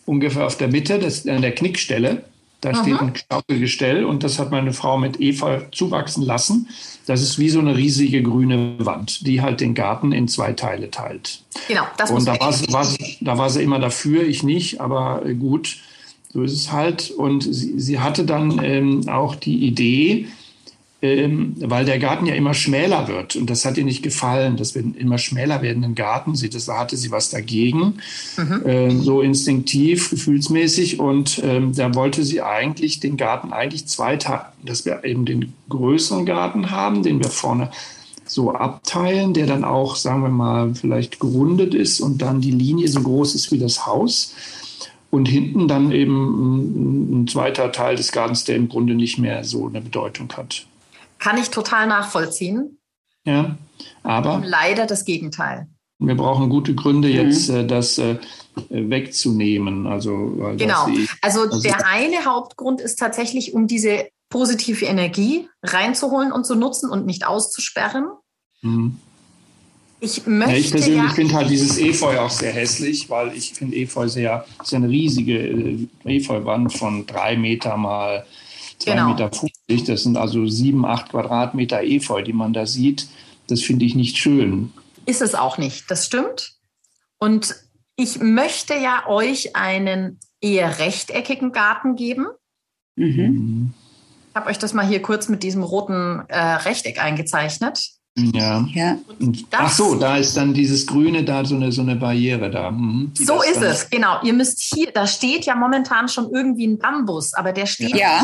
[0.06, 2.24] ungefähr auf der Mitte, das, an der Knickstelle.
[2.62, 2.84] Da Aha.
[2.84, 6.70] steht ein Schaukelgestell und das hat meine Frau mit Eva zuwachsen lassen.
[7.08, 10.92] Das ist wie so eine riesige grüne Wand, die halt den Garten in zwei Teile
[10.92, 11.42] teilt.
[11.68, 12.88] Genau, das Und da war, sie, war
[13.20, 15.78] da war sie immer dafür, ich nicht, aber gut,
[16.32, 17.10] so ist es halt.
[17.10, 20.28] Und sie, sie hatte dann ähm, auch die Idee,
[21.04, 23.36] ähm, weil der Garten ja immer schmäler wird.
[23.36, 26.54] Und das hat ihr nicht gefallen, dass wir immer schmäler werdenden Garten sieht.
[26.54, 27.96] Das, da hatte sie was dagegen,
[28.38, 28.66] mhm.
[28.66, 31.00] äh, so instinktiv, gefühlsmäßig.
[31.00, 36.26] Und ähm, da wollte sie eigentlich den Garten eigentlich zweiteilen, dass wir eben den größeren
[36.26, 37.72] Garten haben, den wir vorne
[38.26, 42.88] so abteilen, der dann auch, sagen wir mal, vielleicht gerundet ist und dann die Linie
[42.88, 44.36] so groß ist wie das Haus.
[45.10, 49.44] Und hinten dann eben ein, ein zweiter Teil des Gartens, der im Grunde nicht mehr
[49.44, 50.68] so eine Bedeutung hat.
[51.22, 52.80] Kann ich total nachvollziehen.
[53.26, 53.56] Ja,
[54.04, 54.42] aber.
[54.44, 55.68] Leider das Gegenteil.
[56.00, 57.14] Wir brauchen gute Gründe, mhm.
[57.14, 58.18] jetzt äh, das äh,
[58.70, 59.86] wegzunehmen.
[59.86, 60.88] Also, genau.
[61.22, 66.90] also, also der eine Hauptgrund ist tatsächlich, um diese positive Energie reinzuholen und zu nutzen
[66.90, 68.08] und nicht auszusperren.
[68.64, 68.98] Mhm.
[70.00, 70.54] Ich möchte.
[70.54, 74.08] Ja, ich persönlich ja finde halt dieses Efeu auch sehr hässlich, weil ich finde Efeu
[74.08, 78.26] sehr, sehr eine riesige äh, Efeuwand von drei Meter mal
[78.82, 79.10] 2,50 genau.
[79.10, 79.32] Meter.
[79.32, 79.84] 50.
[79.86, 83.08] Das sind also sieben, acht Quadratmeter Efeu, die man da sieht.
[83.48, 84.72] Das finde ich nicht schön.
[85.06, 86.54] Ist es auch nicht, das stimmt.
[87.18, 87.56] Und
[87.96, 92.28] ich möchte ja euch einen eher rechteckigen Garten geben.
[92.96, 93.74] Mhm.
[94.30, 97.92] Ich habe euch das mal hier kurz mit diesem roten äh, Rechteck eingezeichnet.
[98.16, 98.66] Ja.
[98.74, 98.98] ja.
[99.52, 102.72] Ach so, da ist dann dieses Grüne, da so eine, so eine Barriere da.
[102.72, 104.22] Mhm, so ist es, genau.
[104.24, 108.22] Ihr müsst hier, da steht ja momentan schon irgendwie ein Bambus, aber der steht ja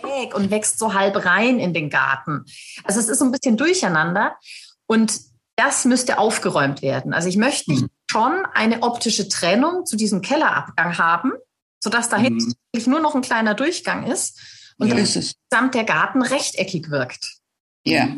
[0.00, 2.44] schräg und wächst so halb rein in den Garten.
[2.84, 4.36] Also es ist so ein bisschen durcheinander
[4.86, 5.20] und
[5.56, 7.14] das müsste aufgeräumt werden.
[7.14, 7.88] Also ich möchte mhm.
[8.10, 11.32] schon eine optische Trennung zu diesem Kellerabgang haben,
[11.80, 12.82] sodass dahinten mhm.
[12.86, 14.40] nur noch ein kleiner Durchgang ist
[14.78, 17.38] und ja, insgesamt der Garten rechteckig wirkt.
[17.84, 18.08] Ja.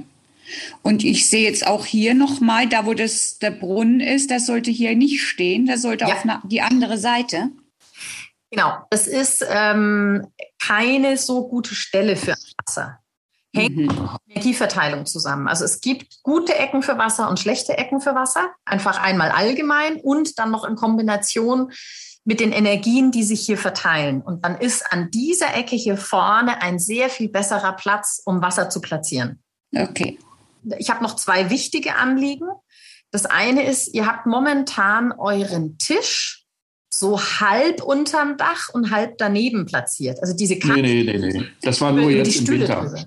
[0.83, 4.71] Und ich sehe jetzt auch hier nochmal, da wo das der Brunnen ist, das sollte
[4.71, 6.15] hier nicht stehen, das sollte ja.
[6.15, 7.51] auf die andere Seite.
[8.51, 10.27] Genau, es ist ähm,
[10.61, 12.35] keine so gute Stelle für
[12.65, 12.99] Wasser.
[13.55, 13.87] Hängt mhm.
[13.87, 15.49] mit Energieverteilung zusammen.
[15.49, 18.53] Also es gibt gute Ecken für Wasser und schlechte Ecken für Wasser.
[18.65, 21.73] Einfach einmal allgemein und dann noch in Kombination
[22.25, 24.21] mit den Energien, die sich hier verteilen.
[24.21, 28.69] Und dann ist an dieser Ecke hier vorne ein sehr viel besserer Platz, um Wasser
[28.69, 29.43] zu platzieren.
[29.75, 30.19] Okay.
[30.79, 32.49] Ich habe noch zwei wichtige Anliegen.
[33.11, 36.38] Das eine ist, ihr habt momentan euren Tisch
[36.99, 40.21] so halb unterm Dach und halb daneben platziert.
[40.21, 40.83] Also diese Kante.
[40.83, 41.45] Nee, nee, nee, nee.
[41.63, 42.83] Das war nur jetzt im Winter.
[42.83, 43.05] Drüber.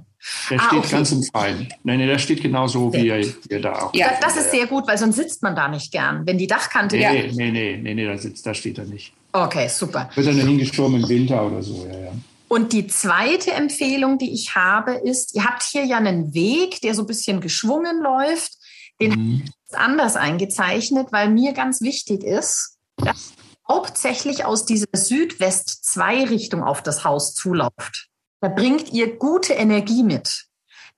[0.52, 0.92] Der ah, steht okay.
[0.92, 1.74] ganz im Freien.
[1.84, 3.94] Nein, nee, der steht genauso wie er, wie er da auch.
[3.96, 6.26] Ja, das, das ist sehr gut, weil sonst sitzt man da nicht gern.
[6.28, 6.96] Wenn die Dachkante.
[6.96, 7.12] Nee, ja.
[7.12, 9.14] nee, nee, nee, nee, da, sitzt, da steht er nicht.
[9.34, 10.10] Okay, super.
[10.14, 12.12] Wird dann hingeschoben im Winter oder so, ja, ja.
[12.50, 16.94] Und die zweite Empfehlung, die ich habe, ist, ihr habt hier ja einen Weg, der
[16.94, 18.58] so ein bisschen geschwungen läuft.
[19.00, 19.44] Den mhm.
[19.72, 23.34] anders eingezeichnet, weil mir ganz wichtig ist, dass
[23.72, 28.10] hauptsächlich aus dieser Südwest-2-Richtung auf das Haus zulauft.
[28.42, 30.48] Da bringt ihr gute Energie mit.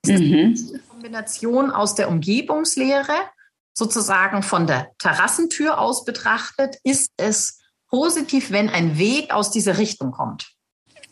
[0.02, 0.52] Das mhm.
[0.52, 3.14] ist eine Kombination aus der Umgebungslehre,
[3.74, 10.10] sozusagen von der Terrassentür aus betrachtet, ist es positiv, wenn ein Weg aus dieser Richtung
[10.10, 10.50] kommt.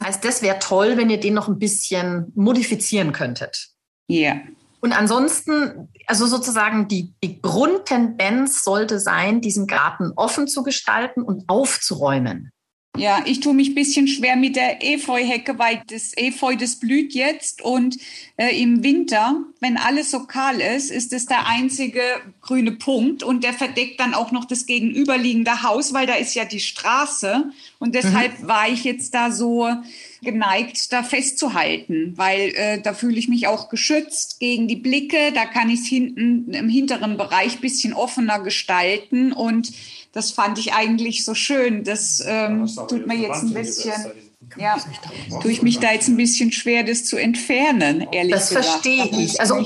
[0.03, 3.69] Heißt, das wäre toll, wenn ihr den noch ein bisschen modifizieren könntet.
[4.09, 4.33] Ja.
[4.35, 4.41] Yeah.
[4.83, 11.45] Und ansonsten, also sozusagen die, die Grundtendenz sollte sein, diesen Garten offen zu gestalten und
[11.47, 12.51] aufzuräumen.
[12.99, 17.14] Ja, ich tue mich ein bisschen schwer mit der Efeuhecke, weil das Efeu, das blüht
[17.14, 17.97] jetzt und
[18.37, 22.03] äh, im Winter, wenn alles so kahl ist, ist es der einzige
[22.43, 26.45] grüne Punkt und der verdeckt dann auch noch das gegenüberliegende Haus, weil da ist ja
[26.45, 28.49] die Straße und deshalb mhm.
[28.49, 29.70] war ich jetzt da so
[30.23, 35.45] geneigt, da festzuhalten, weil äh, da fühle ich mich auch geschützt gegen die Blicke, da
[35.47, 39.73] kann ich es hinten im hinteren Bereich bisschen offener gestalten und
[40.12, 41.85] das fand ich eigentlich so schön.
[41.85, 43.93] Das ähm, tut mir jetzt ein bisschen,
[44.57, 44.77] ja,
[45.41, 48.66] tue ich mich da jetzt ein bisschen schwer, das zu entfernen, ehrlich das gesagt.
[48.66, 49.41] Das verstehe ich.
[49.41, 49.64] Also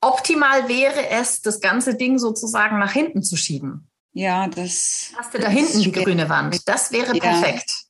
[0.00, 3.88] optimal wäre es, das ganze Ding sozusagen nach hinten zu schieben.
[4.12, 5.10] Ja, das.
[5.16, 6.66] Hast du da hinten die grüne Wand?
[6.66, 7.20] Das wäre ja.
[7.20, 7.83] perfekt.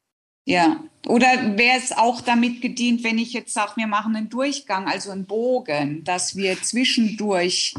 [0.46, 4.86] Ja, oder wäre es auch damit gedient, wenn ich jetzt sage, wir machen einen Durchgang,
[4.86, 7.74] also einen Bogen, dass wir zwischendurch,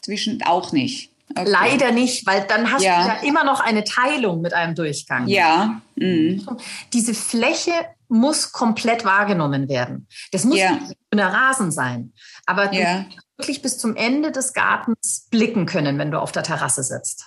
[0.00, 1.10] zwischen auch nicht.
[1.36, 1.48] Okay.
[1.48, 3.02] Leider nicht, weil dann hast ja.
[3.02, 5.28] du ja immer noch eine Teilung mit einem Durchgang.
[5.28, 5.80] Ja.
[5.94, 6.44] Mhm.
[6.92, 7.72] Diese Fläche
[8.08, 10.08] muss komplett wahrgenommen werden.
[10.32, 10.78] Das muss ja.
[11.10, 12.12] ein Rasen sein.
[12.46, 13.02] Aber ja.
[13.02, 17.26] du wirklich bis zum Ende des Gartens blicken können, wenn du auf der Terrasse sitzt.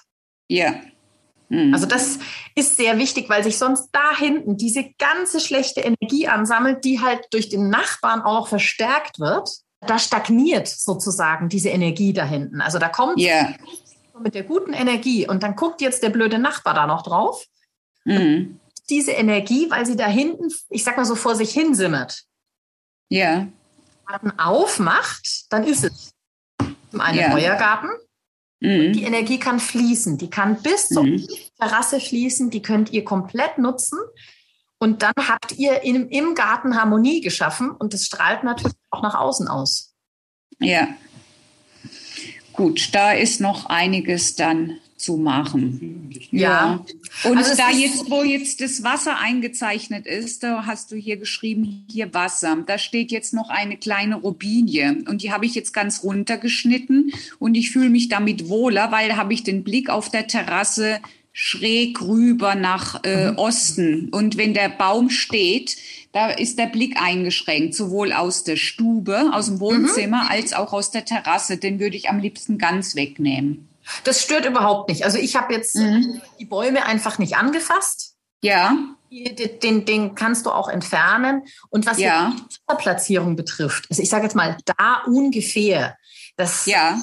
[0.50, 0.74] Ja.
[1.50, 1.74] Mhm.
[1.74, 2.20] Also das
[2.56, 7.28] ist sehr wichtig, weil sich sonst da hinten diese ganze schlechte Energie ansammelt, die halt
[7.32, 9.50] durch den Nachbarn auch verstärkt wird.
[9.86, 12.62] Da stagniert sozusagen diese Energie da hinten.
[12.62, 13.54] Also da kommt yeah
[14.20, 17.46] mit der guten Energie und dann guckt jetzt der blöde Nachbar da noch drauf.
[18.06, 18.60] Mhm.
[18.90, 22.24] Diese Energie, weil sie da hinten, ich sag mal so, vor sich hin simmert.
[23.10, 23.48] Ja.
[24.06, 26.12] Garten aufmacht, dann ist es
[26.92, 27.32] zum einen ja.
[27.32, 27.90] Feuergarten.
[28.64, 28.94] Mhm.
[28.94, 31.28] Die Energie kann fließen, die kann bis zur mhm.
[31.60, 34.00] Terrasse fließen, die könnt ihr komplett nutzen.
[34.80, 39.16] Und dann habt ihr im, im Garten Harmonie geschaffen und das strahlt natürlich auch nach
[39.16, 39.94] außen aus.
[40.60, 40.88] Ja,
[42.54, 46.10] gut, da ist noch einiges dann zu machen.
[46.32, 46.86] Ja.
[47.24, 51.86] Und also da jetzt, wo jetzt das Wasser eingezeichnet ist, da hast du hier geschrieben,
[51.90, 52.58] hier Wasser.
[52.66, 57.56] Da steht jetzt noch eine kleine Robinie und die habe ich jetzt ganz runtergeschnitten und
[57.56, 61.00] ich fühle mich damit wohler, weil da habe ich den Blick auf der Terrasse
[61.34, 63.38] schräg rüber nach äh, mhm.
[63.38, 64.10] Osten.
[64.10, 65.78] Und wenn der Baum steht,
[66.12, 70.30] da ist der Blick eingeschränkt, sowohl aus der Stube, aus dem Wohnzimmer, mhm.
[70.30, 71.58] als auch aus der Terrasse.
[71.58, 73.68] Den würde ich am liebsten ganz wegnehmen.
[74.04, 75.06] Das stört überhaupt nicht.
[75.06, 76.22] Also ich habe jetzt mhm.
[76.40, 78.16] die Bäume einfach nicht angefasst.
[78.42, 78.76] Ja.
[79.10, 81.44] Den, den kannst du auch entfernen.
[81.70, 82.34] Und was ja.
[82.50, 85.98] die Platzierung betrifft, also ich sage jetzt mal da ungefähr,
[86.36, 87.00] das ja.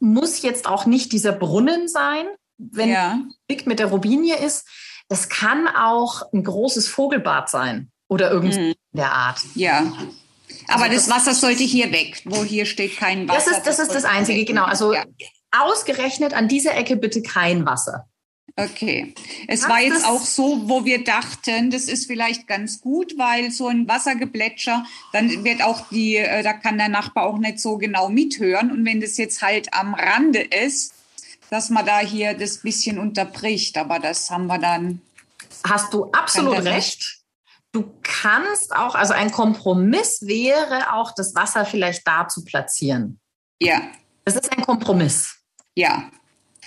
[0.00, 2.26] muss jetzt auch nicht dieser Brunnen sein,
[2.58, 3.20] wenn ja.
[3.46, 4.66] Blick mit der Robinie ist.
[5.08, 8.74] Das kann auch ein großes Vogelbad sein oder irgendwie mhm.
[8.92, 9.40] in der Art.
[9.54, 9.92] Ja.
[10.68, 13.50] Aber also das, das, Wasser sollte hier weg, wo hier steht kein Wasser.
[13.50, 14.64] Das ist das, das, ist das Einzige, genau.
[14.64, 15.04] Also ja.
[15.60, 18.08] Ausgerechnet an dieser Ecke bitte kein Wasser.
[18.56, 19.14] Okay.
[19.48, 23.50] Es Hast war jetzt auch so, wo wir dachten, das ist vielleicht ganz gut, weil
[23.50, 27.78] so ein Wassergeplätscher, dann wird auch die, äh, da kann der Nachbar auch nicht so
[27.78, 28.70] genau mithören.
[28.70, 30.94] Und wenn das jetzt halt am Rande ist,
[31.50, 33.76] dass man da hier das bisschen unterbricht.
[33.76, 35.00] Aber das haben wir dann.
[35.66, 37.20] Hast du absolut recht.
[37.72, 43.18] Du kannst auch, also ein Kompromiss wäre auch, das Wasser vielleicht da zu platzieren.
[43.60, 43.82] Ja.
[44.24, 45.43] Das ist ein Kompromiss.
[45.76, 46.10] Ja.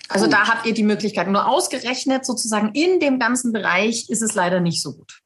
[0.10, 0.34] Also gut.
[0.34, 1.28] da habt ihr die Möglichkeit.
[1.28, 5.22] Nur ausgerechnet sozusagen in dem ganzen Bereich ist es leider nicht so gut.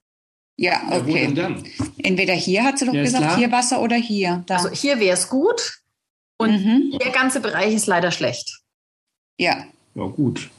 [0.57, 1.31] Ja, okay.
[1.33, 1.55] Ja,
[2.03, 4.43] Entweder hier, hat sie doch ja, gesagt, hier Wasser oder hier.
[4.45, 4.57] Da.
[4.57, 5.81] Also hier wäre es gut
[6.37, 6.97] und mhm.
[7.01, 8.61] der ganze Bereich ist leider schlecht.
[9.39, 9.65] Ja.
[9.95, 10.49] Ja, gut.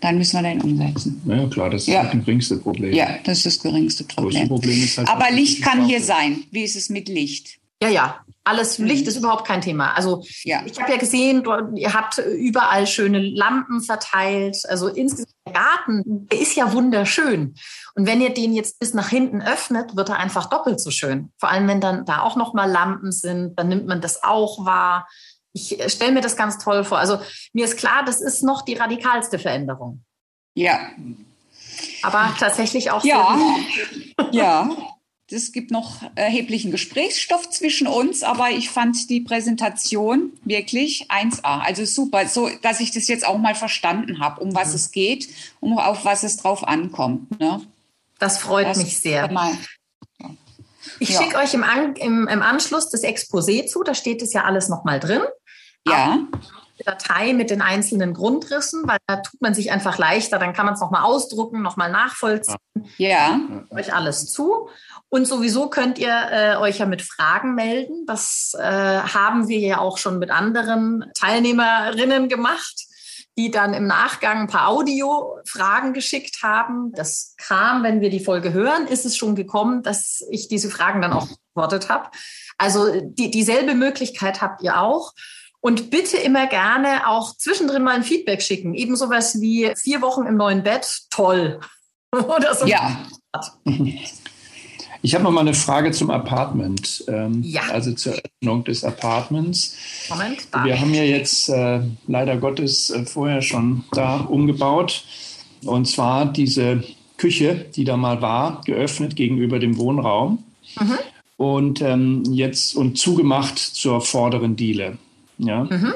[0.00, 1.20] Dann müssen wir den umsetzen.
[1.26, 2.04] Ja, klar, das ist ja.
[2.04, 2.92] das geringste Problem.
[2.92, 4.42] Ja, das ist das geringste Problem.
[4.42, 6.44] Das Problem ist halt Aber Licht kann hier sein.
[6.52, 7.58] Wie ist es mit Licht?
[7.82, 8.24] Ja, ja.
[8.44, 9.08] Alles Licht mhm.
[9.08, 9.92] ist überhaupt kein Thema.
[9.92, 10.62] Also ja.
[10.64, 14.56] ich habe ja gesehen, ihr habt überall schöne Lampen verteilt.
[14.68, 17.54] Also insgesamt der Garten, der ist ja wunderschön.
[17.94, 21.30] Und wenn ihr den jetzt bis nach hinten öffnet, wird er einfach doppelt so schön.
[21.38, 24.64] Vor allem, wenn dann da auch noch mal Lampen sind, dann nimmt man das auch
[24.64, 25.06] wahr
[25.52, 26.98] ich stelle mir das ganz toll vor.
[26.98, 27.18] Also
[27.52, 30.04] mir ist klar, das ist noch die radikalste Veränderung.
[30.54, 30.90] Ja.
[32.02, 33.04] Aber tatsächlich auch.
[33.04, 33.38] Ja.
[34.32, 34.70] ja.
[35.30, 41.60] es gibt noch erheblichen Gesprächsstoff zwischen uns, aber ich fand die Präsentation wirklich 1A.
[41.60, 44.74] Also super, so dass ich das jetzt auch mal verstanden habe, um was mhm.
[44.74, 45.28] es geht,
[45.60, 47.38] um auf was es drauf ankommt.
[47.38, 47.60] Ne?
[48.18, 49.30] Das freut das mich sehr.
[51.00, 51.22] Ich ja.
[51.22, 54.68] schicke euch im, An im, im Anschluss das Exposé zu, da steht es ja alles
[54.68, 55.22] nochmal drin.
[55.86, 56.26] Ja.
[56.84, 60.74] Datei mit den einzelnen Grundrissen, weil da tut man sich einfach leichter, dann kann man
[60.74, 62.56] es nochmal ausdrucken, nochmal nachvollziehen.
[62.96, 63.40] Ja.
[63.70, 64.68] Euch alles zu.
[65.10, 68.04] Und sowieso könnt ihr äh, euch ja mit Fragen melden.
[68.06, 72.86] Das äh, haben wir ja auch schon mit anderen Teilnehmerinnen gemacht,
[73.38, 76.92] die dann im Nachgang ein paar Audio-Fragen geschickt haben.
[76.92, 81.00] Das kam, wenn wir die Folge hören, ist es schon gekommen, dass ich diese Fragen
[81.00, 82.10] dann auch beantwortet habe.
[82.58, 85.14] Also die, dieselbe Möglichkeit habt ihr auch.
[85.60, 88.74] Und bitte immer gerne auch zwischendrin mal ein Feedback schicken.
[88.74, 91.58] Eben sowas wie vier Wochen im neuen Bett, toll.
[92.12, 92.66] Oder so.
[92.66, 93.06] Ja.
[95.02, 97.62] Ich habe noch mal eine Frage zum Apartment, ähm, ja.
[97.70, 99.76] also zur Öffnung des Apartments.
[100.10, 100.64] Moment, da.
[100.64, 105.04] Wir haben ja jetzt äh, leider Gottes äh, vorher schon da umgebaut
[105.64, 106.82] und zwar diese
[107.16, 110.44] Küche, die da mal war, geöffnet gegenüber dem Wohnraum
[110.80, 110.98] mhm.
[111.36, 114.98] und ähm, jetzt und zugemacht zur vorderen Diele.
[115.38, 115.64] Ja.
[115.64, 115.94] Mhm.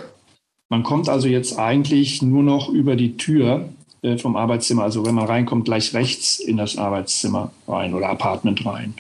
[0.69, 3.69] Man kommt also jetzt eigentlich nur noch über die Tür
[4.19, 8.95] vom Arbeitszimmer, also wenn man reinkommt, gleich rechts in das Arbeitszimmer rein oder Apartment rein.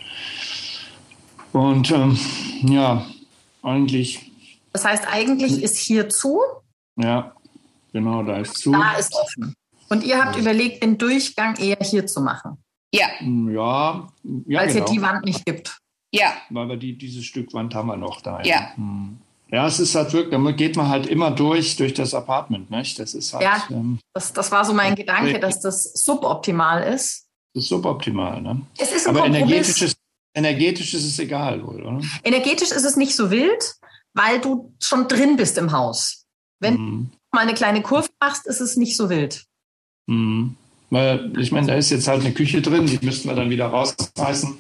[1.52, 2.18] Und ähm,
[2.62, 3.04] ja,
[3.62, 4.30] eigentlich.
[4.72, 6.40] Das heißt, eigentlich ist hier zu?
[6.96, 7.32] Ja,
[7.92, 8.72] genau, da ist zu.
[8.72, 9.54] Da ist offen.
[9.88, 10.42] Und ihr habt ja.
[10.42, 12.56] überlegt, den Durchgang eher hier zu machen?
[12.94, 13.08] Ja.
[13.20, 14.08] Ja,
[14.46, 14.86] ja Weil es genau.
[14.86, 15.78] ja die Wand nicht gibt.
[16.12, 16.32] Ja.
[16.50, 18.40] Weil wir die, dieses Stück Wand haben wir noch da.
[18.42, 18.46] Ja.
[18.46, 18.76] ja.
[18.76, 19.18] Hm.
[19.52, 22.98] Ja, es ist halt wirklich, da geht man halt immer durch, durch das Apartment, nicht?
[22.98, 23.42] Das ist halt.
[23.42, 27.26] Ja, ähm, das, das war so mein Gedanke, dass das suboptimal ist.
[27.54, 28.62] Das ist suboptimal, ne?
[28.78, 29.98] Es ist ein Aber energetisch ist,
[30.34, 32.00] energetisch ist es egal, oder?
[32.24, 33.74] Energetisch ist es nicht so wild,
[34.14, 36.24] weil du schon drin bist im Haus.
[36.58, 37.10] Wenn mhm.
[37.10, 39.44] du mal eine kleine Kurve machst, ist es nicht so wild.
[40.06, 40.56] Mhm.
[40.88, 43.66] Weil, ich meine, da ist jetzt halt eine Küche drin, die müssten wir dann wieder
[43.66, 44.56] rausreißen.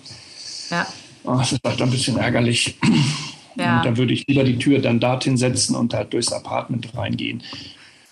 [0.68, 0.86] Ja.
[1.24, 2.78] Oh, das ist halt ein bisschen ärgerlich.
[3.56, 3.78] Ja.
[3.78, 7.42] Und da würde ich lieber die Tür dann dorthin setzen und halt durchs Apartment reingehen.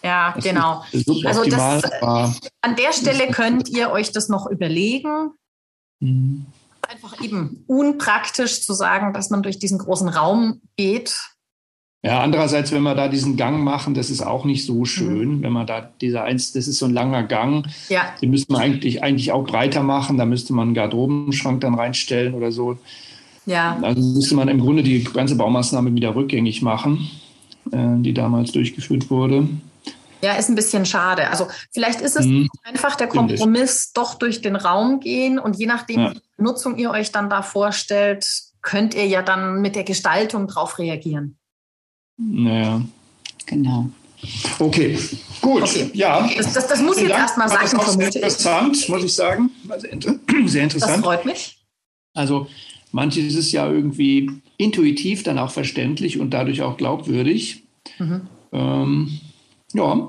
[0.02, 0.82] Ja, das genau.
[0.92, 5.30] Also das, an der Stelle könnt ihr euch das noch überlegen.
[6.00, 6.46] Mhm.
[6.88, 11.16] Einfach eben unpraktisch zu sagen, dass man durch diesen großen Raum geht.
[12.02, 14.86] Ja, andererseits, wenn wir da diesen Gang machen, das ist auch nicht so mhm.
[14.86, 15.36] schön.
[15.36, 15.42] Mhm.
[15.42, 17.66] Wenn man da dieser eins, das ist so ein langer Gang.
[17.90, 18.14] Ja.
[18.22, 20.16] Den müsste man eigentlich, eigentlich auch breiter machen.
[20.16, 22.78] Da müsste man einen Garderobenschrank dann reinstellen oder so.
[23.46, 23.78] Ja.
[23.82, 27.10] Also müsste man im Grunde die ganze Baumaßnahme wieder rückgängig machen,
[27.72, 29.48] äh, die damals durchgeführt wurde.
[30.22, 31.30] Ja, ist ein bisschen schade.
[31.30, 32.48] Also vielleicht ist es mhm.
[32.64, 36.12] einfach der Kompromiss, doch durch den Raum gehen und je nachdem, ja.
[36.12, 38.26] wie Nutzung ihr euch dann da vorstellt,
[38.60, 41.38] könnt ihr ja dann mit der Gestaltung drauf reagieren.
[42.18, 42.82] Naja.
[43.46, 43.88] Genau.
[44.58, 44.98] Okay,
[45.40, 45.62] gut.
[45.62, 45.90] Okay.
[45.94, 46.28] Ja.
[46.36, 49.50] Das, das, das muss jetzt erstmal sein, vermute Interessant, muss ich sagen.
[50.44, 50.96] Sehr interessant.
[50.96, 51.58] Das freut mich.
[52.12, 52.46] Also
[52.92, 57.62] Manches ist ja irgendwie intuitiv dann auch verständlich und dadurch auch glaubwürdig.
[57.98, 58.22] Mhm.
[58.52, 59.20] Ähm,
[59.72, 60.08] ja.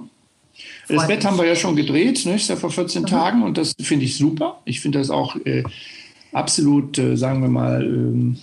[0.88, 2.36] Das Bett haben wir ja schon gedreht, ne?
[2.36, 3.08] ist ja vor 14 mhm.
[3.08, 4.62] Tagen und das finde ich super.
[4.66, 5.64] Ich finde das auch äh,
[6.34, 8.38] absolut, äh, sagen wir mal, ähm,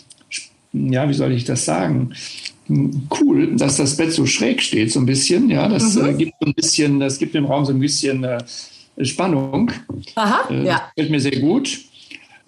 [0.72, 2.14] ja, wie soll ich das sagen?
[2.68, 5.48] Cool, dass das Bett so schräg steht, so ein bisschen.
[5.48, 6.06] Ja, das mhm.
[6.06, 8.38] äh, gibt so ein bisschen, das gibt dem Raum so ein bisschen äh,
[9.02, 9.70] Spannung.
[10.14, 10.90] Aha, äh, ja.
[10.94, 11.80] Gefällt mir sehr gut.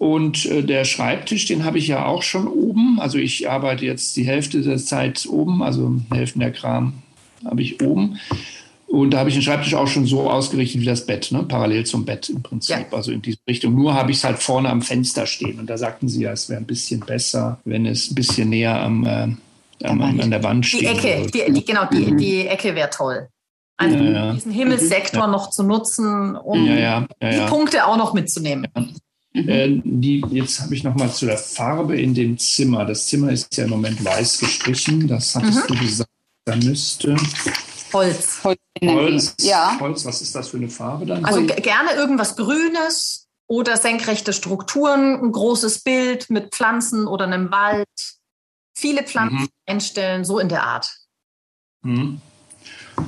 [0.01, 2.99] Und äh, der Schreibtisch, den habe ich ja auch schon oben.
[2.99, 7.03] Also ich arbeite jetzt die Hälfte der Zeit oben, also Hälfte der Kram
[7.45, 8.17] habe ich oben.
[8.87, 11.43] Und da habe ich den Schreibtisch auch schon so ausgerichtet wie das Bett, ne?
[11.43, 12.97] parallel zum Bett im Prinzip, ja.
[12.97, 13.75] also in diese Richtung.
[13.75, 15.59] Nur habe ich es halt vorne am Fenster stehen.
[15.59, 18.81] Und da sagten sie ja, es wäre ein bisschen besser, wenn es ein bisschen näher
[18.81, 19.27] am, äh,
[19.83, 20.81] am, an der Wand steht.
[20.81, 23.27] Die Ecke, die, die, genau, die, die Ecke wäre toll.
[23.77, 24.33] Also ja, ja.
[24.33, 28.67] diesen Himmelssektor noch zu nutzen, um die Punkte auch noch mitzunehmen.
[29.33, 29.49] Mhm.
[29.49, 32.85] Äh, die, jetzt habe ich noch mal zu der Farbe in dem Zimmer.
[32.85, 35.07] Das Zimmer ist ja im Moment weiß gestrichen.
[35.07, 35.75] Das hattest mhm.
[35.75, 36.09] du gesagt,
[36.45, 37.15] da müsste
[37.93, 38.41] Holz.
[38.43, 38.59] Holz.
[38.83, 39.35] Holz.
[39.41, 39.77] Ja.
[39.79, 40.05] Holz.
[40.05, 41.25] Was ist das für eine Farbe dann?
[41.25, 47.87] Also gerne irgendwas Grünes oder senkrechte Strukturen, ein großes Bild mit Pflanzen oder einem Wald.
[48.73, 49.49] Viele Pflanzen mhm.
[49.65, 50.89] einstellen, so in der Art.
[51.83, 52.21] Mhm.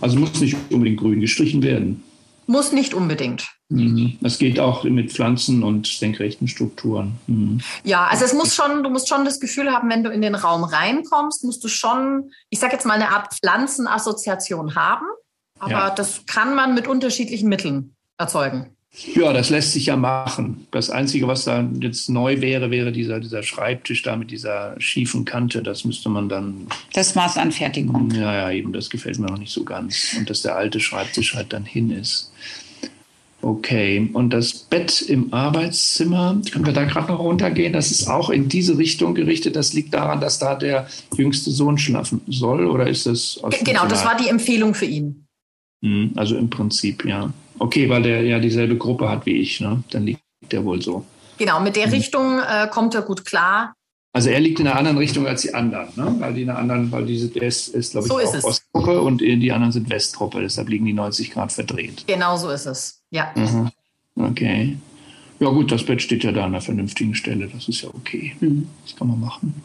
[0.02, 2.04] Also muss nicht unbedingt grün gestrichen werden.
[2.46, 3.48] Muss nicht unbedingt.
[3.70, 4.18] Mhm.
[4.22, 7.20] Es geht auch mit Pflanzen und senkrechten Strukturen.
[7.28, 7.62] Mhm.
[7.84, 10.36] Ja, also es muss schon, du musst schon das Gefühl haben, wenn du in den
[10.36, 15.06] Raum reinkommst, musst du schon, ich sage jetzt mal, eine Art Pflanzenassoziation haben.
[15.60, 15.90] Aber ja.
[15.90, 18.73] das kann man mit unterschiedlichen Mitteln erzeugen.
[19.16, 20.68] Ja, das lässt sich ja machen.
[20.70, 25.26] Das Einzige, was da jetzt neu wäre, wäre dieser, dieser Schreibtisch da mit dieser schiefen
[25.26, 25.64] Kante.
[25.64, 26.68] Das müsste man dann.
[26.94, 28.12] Das Maßanfertigung.
[28.12, 30.16] Ja, ja, eben, das gefällt mir noch nicht so ganz.
[30.18, 32.32] Und dass der alte Schreibtisch halt dann hin ist.
[33.42, 37.74] Okay, und das Bett im Arbeitszimmer, können wir da gerade noch runtergehen?
[37.74, 39.56] Das ist auch in diese Richtung gerichtet.
[39.56, 40.88] Das liegt daran, dass da der
[41.18, 43.42] jüngste Sohn schlafen soll, oder ist das?
[43.66, 45.26] Genau, das war die Empfehlung für ihn.
[45.84, 47.34] Hm, also im Prinzip, ja.
[47.60, 49.84] Okay, weil der ja dieselbe Gruppe hat wie ich, ne?
[49.92, 51.06] Dann liegt der wohl so.
[51.38, 51.94] Genau, mit der hm.
[51.94, 53.74] Richtung äh, kommt er gut klar.
[54.16, 56.16] Also er liegt in einer anderen Richtung als die anderen, ne?
[56.20, 59.02] Weil die in einer anderen, weil diese der ist, ist glaube ich, so auch Ostgruppe
[59.02, 62.04] und die anderen sind Westgruppe, deshalb liegen die 90 Grad verdreht.
[62.06, 63.02] Genau so ist es.
[63.10, 63.32] Ja.
[63.36, 63.72] Mhm.
[64.16, 64.78] Okay.
[65.40, 67.48] Ja gut, das Bett steht ja da an einer vernünftigen Stelle.
[67.48, 68.36] Das ist ja okay.
[68.40, 68.68] Mhm.
[68.86, 69.64] Das kann man machen.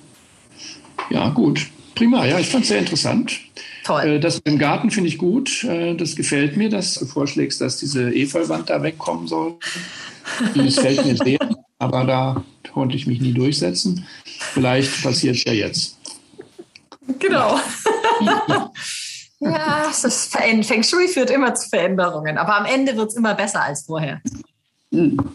[1.11, 1.66] Ja, gut.
[1.95, 2.24] Prima.
[2.24, 3.39] Ja, ich fand es sehr interessant.
[3.89, 4.03] Toll.
[4.03, 5.64] Äh, das im Garten finde ich gut.
[5.64, 9.57] Äh, das gefällt mir, dass du vorschlägst, dass diese Efeuwand da wegkommen soll.
[10.55, 11.39] Das gefällt mir sehr.
[11.78, 14.07] Aber da konnte ich mich nie durchsetzen.
[14.53, 15.97] Vielleicht passiert es ja jetzt.
[17.18, 17.59] Genau.
[19.41, 23.62] Ja, ist Feng Shui führt immer zu Veränderungen, aber am Ende wird es immer besser
[23.62, 24.20] als vorher.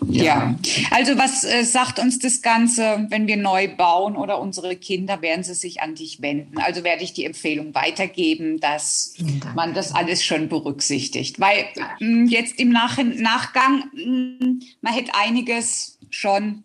[0.09, 0.23] Ja.
[0.23, 0.55] ja.
[0.91, 5.43] also was äh, sagt uns das Ganze, wenn wir neu bauen oder unsere Kinder, werden
[5.43, 6.57] sie sich an dich wenden?
[6.57, 9.15] Also werde ich die Empfehlung weitergeben, dass
[9.55, 11.39] man das alles schon berücksichtigt.
[11.39, 16.63] Weil mh, hm, jetzt im Nach Nachgang, mh, hm, man hätte einiges schon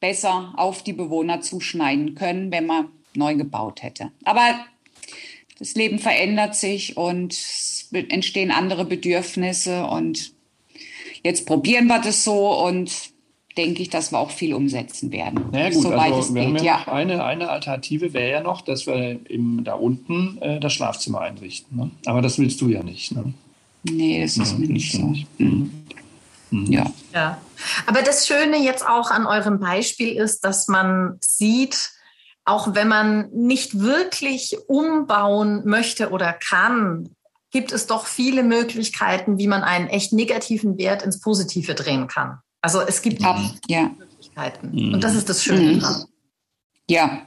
[0.00, 4.10] besser auf die Bewohner zuschneiden können, wenn man neu gebaut hätte.
[4.24, 4.66] Aber
[5.58, 10.32] das Leben verändert sich und es entstehen andere Bedürfnisse und
[11.24, 13.12] jetzt probieren wir das so und
[13.56, 15.44] denke ich, dass wir auch viel umsetzen werden.
[15.52, 16.54] Na ja, gut, soweit also es wir geht.
[16.54, 16.92] Haben ja, ja.
[16.92, 21.76] Eine, eine Alternative wäre ja noch, dass wir im, da unten äh, das Schlafzimmer einrichten.
[21.76, 21.90] Ne?
[22.06, 23.12] Aber das willst du ja nicht.
[23.12, 23.34] Ne?
[23.84, 25.14] Nee, das ist ja, mir nicht so.
[25.38, 25.70] Mhm.
[26.50, 26.72] Mhm.
[26.72, 26.86] Ja.
[27.12, 27.38] ja.
[27.86, 31.90] Aber das Schöne jetzt auch an eurem Beispiel ist, dass man sieht,
[32.44, 37.10] auch wenn man nicht wirklich umbauen möchte oder kann,
[37.52, 42.38] gibt es doch viele Möglichkeiten, wie man einen echt negativen Wert ins Positive drehen kann.
[42.62, 43.90] Also es gibt ja, ja.
[43.98, 44.70] Möglichkeiten.
[44.72, 44.94] Mhm.
[44.94, 45.80] Und das ist das Schöne mhm.
[45.80, 46.04] dran.
[46.88, 47.26] Ja,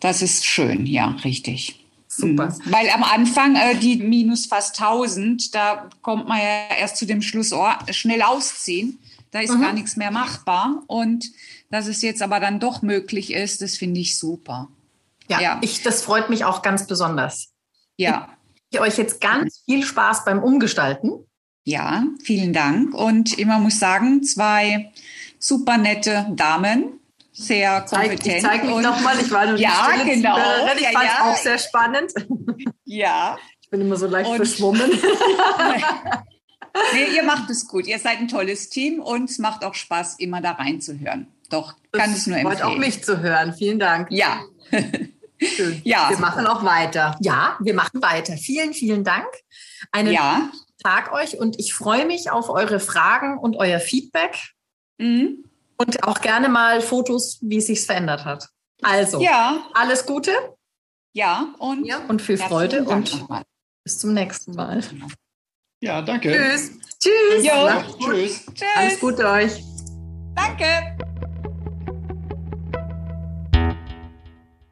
[0.00, 1.84] das ist schön, ja, richtig.
[2.08, 2.46] Super.
[2.46, 2.72] Mhm.
[2.72, 7.22] Weil am Anfang äh, die minus fast 1000, da kommt man ja erst zu dem
[7.22, 8.98] Schluss, oh, schnell ausziehen.
[9.30, 9.60] Da ist mhm.
[9.60, 10.82] gar nichts mehr machbar.
[10.86, 11.26] Und
[11.70, 14.68] dass es jetzt aber dann doch möglich ist, das finde ich super.
[15.28, 17.52] Ja, ja, Ich, das freut mich auch ganz besonders.
[17.96, 18.35] Ja.
[18.76, 21.26] Ich euch jetzt ganz viel Spaß beim Umgestalten.
[21.64, 22.92] Ja, vielen Dank.
[22.92, 24.92] Und immer muss sagen, zwei
[25.38, 27.00] super nette Damen,
[27.32, 28.26] sehr kompetent.
[28.26, 30.36] Ich zeige mich nochmal, ich war nur ja, genau.
[30.76, 31.22] Ich ja, fand es ja.
[31.22, 32.12] auch sehr spannend.
[32.84, 33.38] Ja.
[33.62, 34.90] Ich bin immer so leicht und verschwommen.
[36.92, 37.86] nee, ihr macht es gut.
[37.86, 41.28] Ihr seid ein tolles Team und es macht auch Spaß, immer da reinzuhören.
[41.48, 42.58] Doch, kann es nur empfehlen.
[42.58, 43.54] Freut auch mich zu hören.
[43.54, 44.08] Vielen Dank.
[44.10, 44.42] Ja.
[45.40, 45.80] Schön.
[45.84, 46.10] Ja.
[46.10, 47.16] Wir machen auch weiter.
[47.20, 48.36] Ja, wir machen weiter.
[48.36, 49.26] Vielen, vielen Dank.
[49.92, 50.50] Einen ja.
[50.82, 54.36] Tag euch und ich freue mich auf eure Fragen und euer Feedback.
[54.98, 55.44] Mhm.
[55.76, 58.48] Und auch gerne mal Fotos, wie es sich verändert hat.
[58.82, 59.66] Also, ja.
[59.74, 60.32] alles Gute.
[61.12, 63.26] Ja, und, ja, und viel Freude und
[63.84, 64.82] bis zum nächsten Mal.
[65.80, 66.32] Ja, danke.
[66.32, 66.72] Tschüss.
[66.98, 67.44] Tschüss.
[67.44, 67.68] Jo.
[67.98, 68.46] Tschüss.
[68.46, 68.68] Tschüss.
[68.74, 69.62] Alles Gute euch.
[70.34, 70.95] Danke.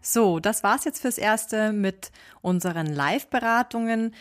[0.07, 4.15] So, das war's jetzt fürs Erste mit unseren Live-Beratungen.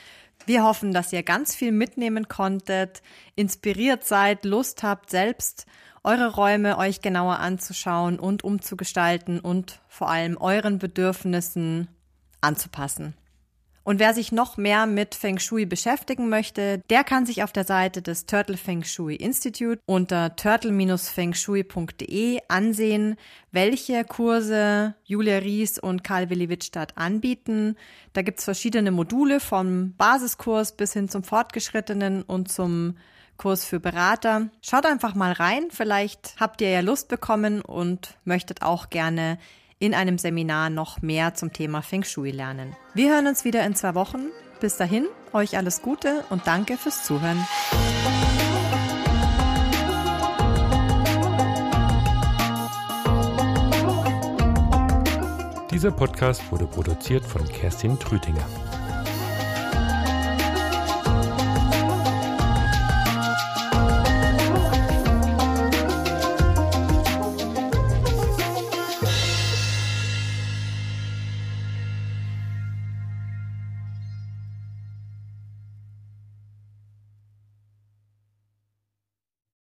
[0.46, 3.02] Wir hoffen, dass ihr ganz viel mitnehmen konntet,
[3.36, 5.66] inspiriert seid, Lust habt, selbst
[6.02, 11.90] eure Räume euch genauer anzuschauen und umzugestalten und vor allem euren Bedürfnissen
[12.40, 13.14] anzupassen.
[13.86, 17.66] Und wer sich noch mehr mit Feng Shui beschäftigen möchte, der kann sich auf der
[17.66, 23.18] Seite des Turtle Feng Shui Institute unter turtle-fengshui.de ansehen,
[23.52, 27.76] welche Kurse Julia Ries und Karl Willi Wittstadt anbieten.
[28.14, 32.96] Da gibt's verschiedene Module vom Basiskurs bis hin zum fortgeschrittenen und zum
[33.36, 34.48] Kurs für Berater.
[34.62, 39.40] Schaut einfach mal rein, vielleicht habt ihr ja Lust bekommen und möchtet auch gerne
[39.84, 42.74] in einem Seminar noch mehr zum Thema Feng Shui lernen.
[42.94, 44.30] Wir hören uns wieder in zwei Wochen.
[44.62, 47.46] Bis dahin, euch alles Gute und danke fürs Zuhören.
[55.70, 58.48] Dieser Podcast wurde produziert von Kerstin Trütinger.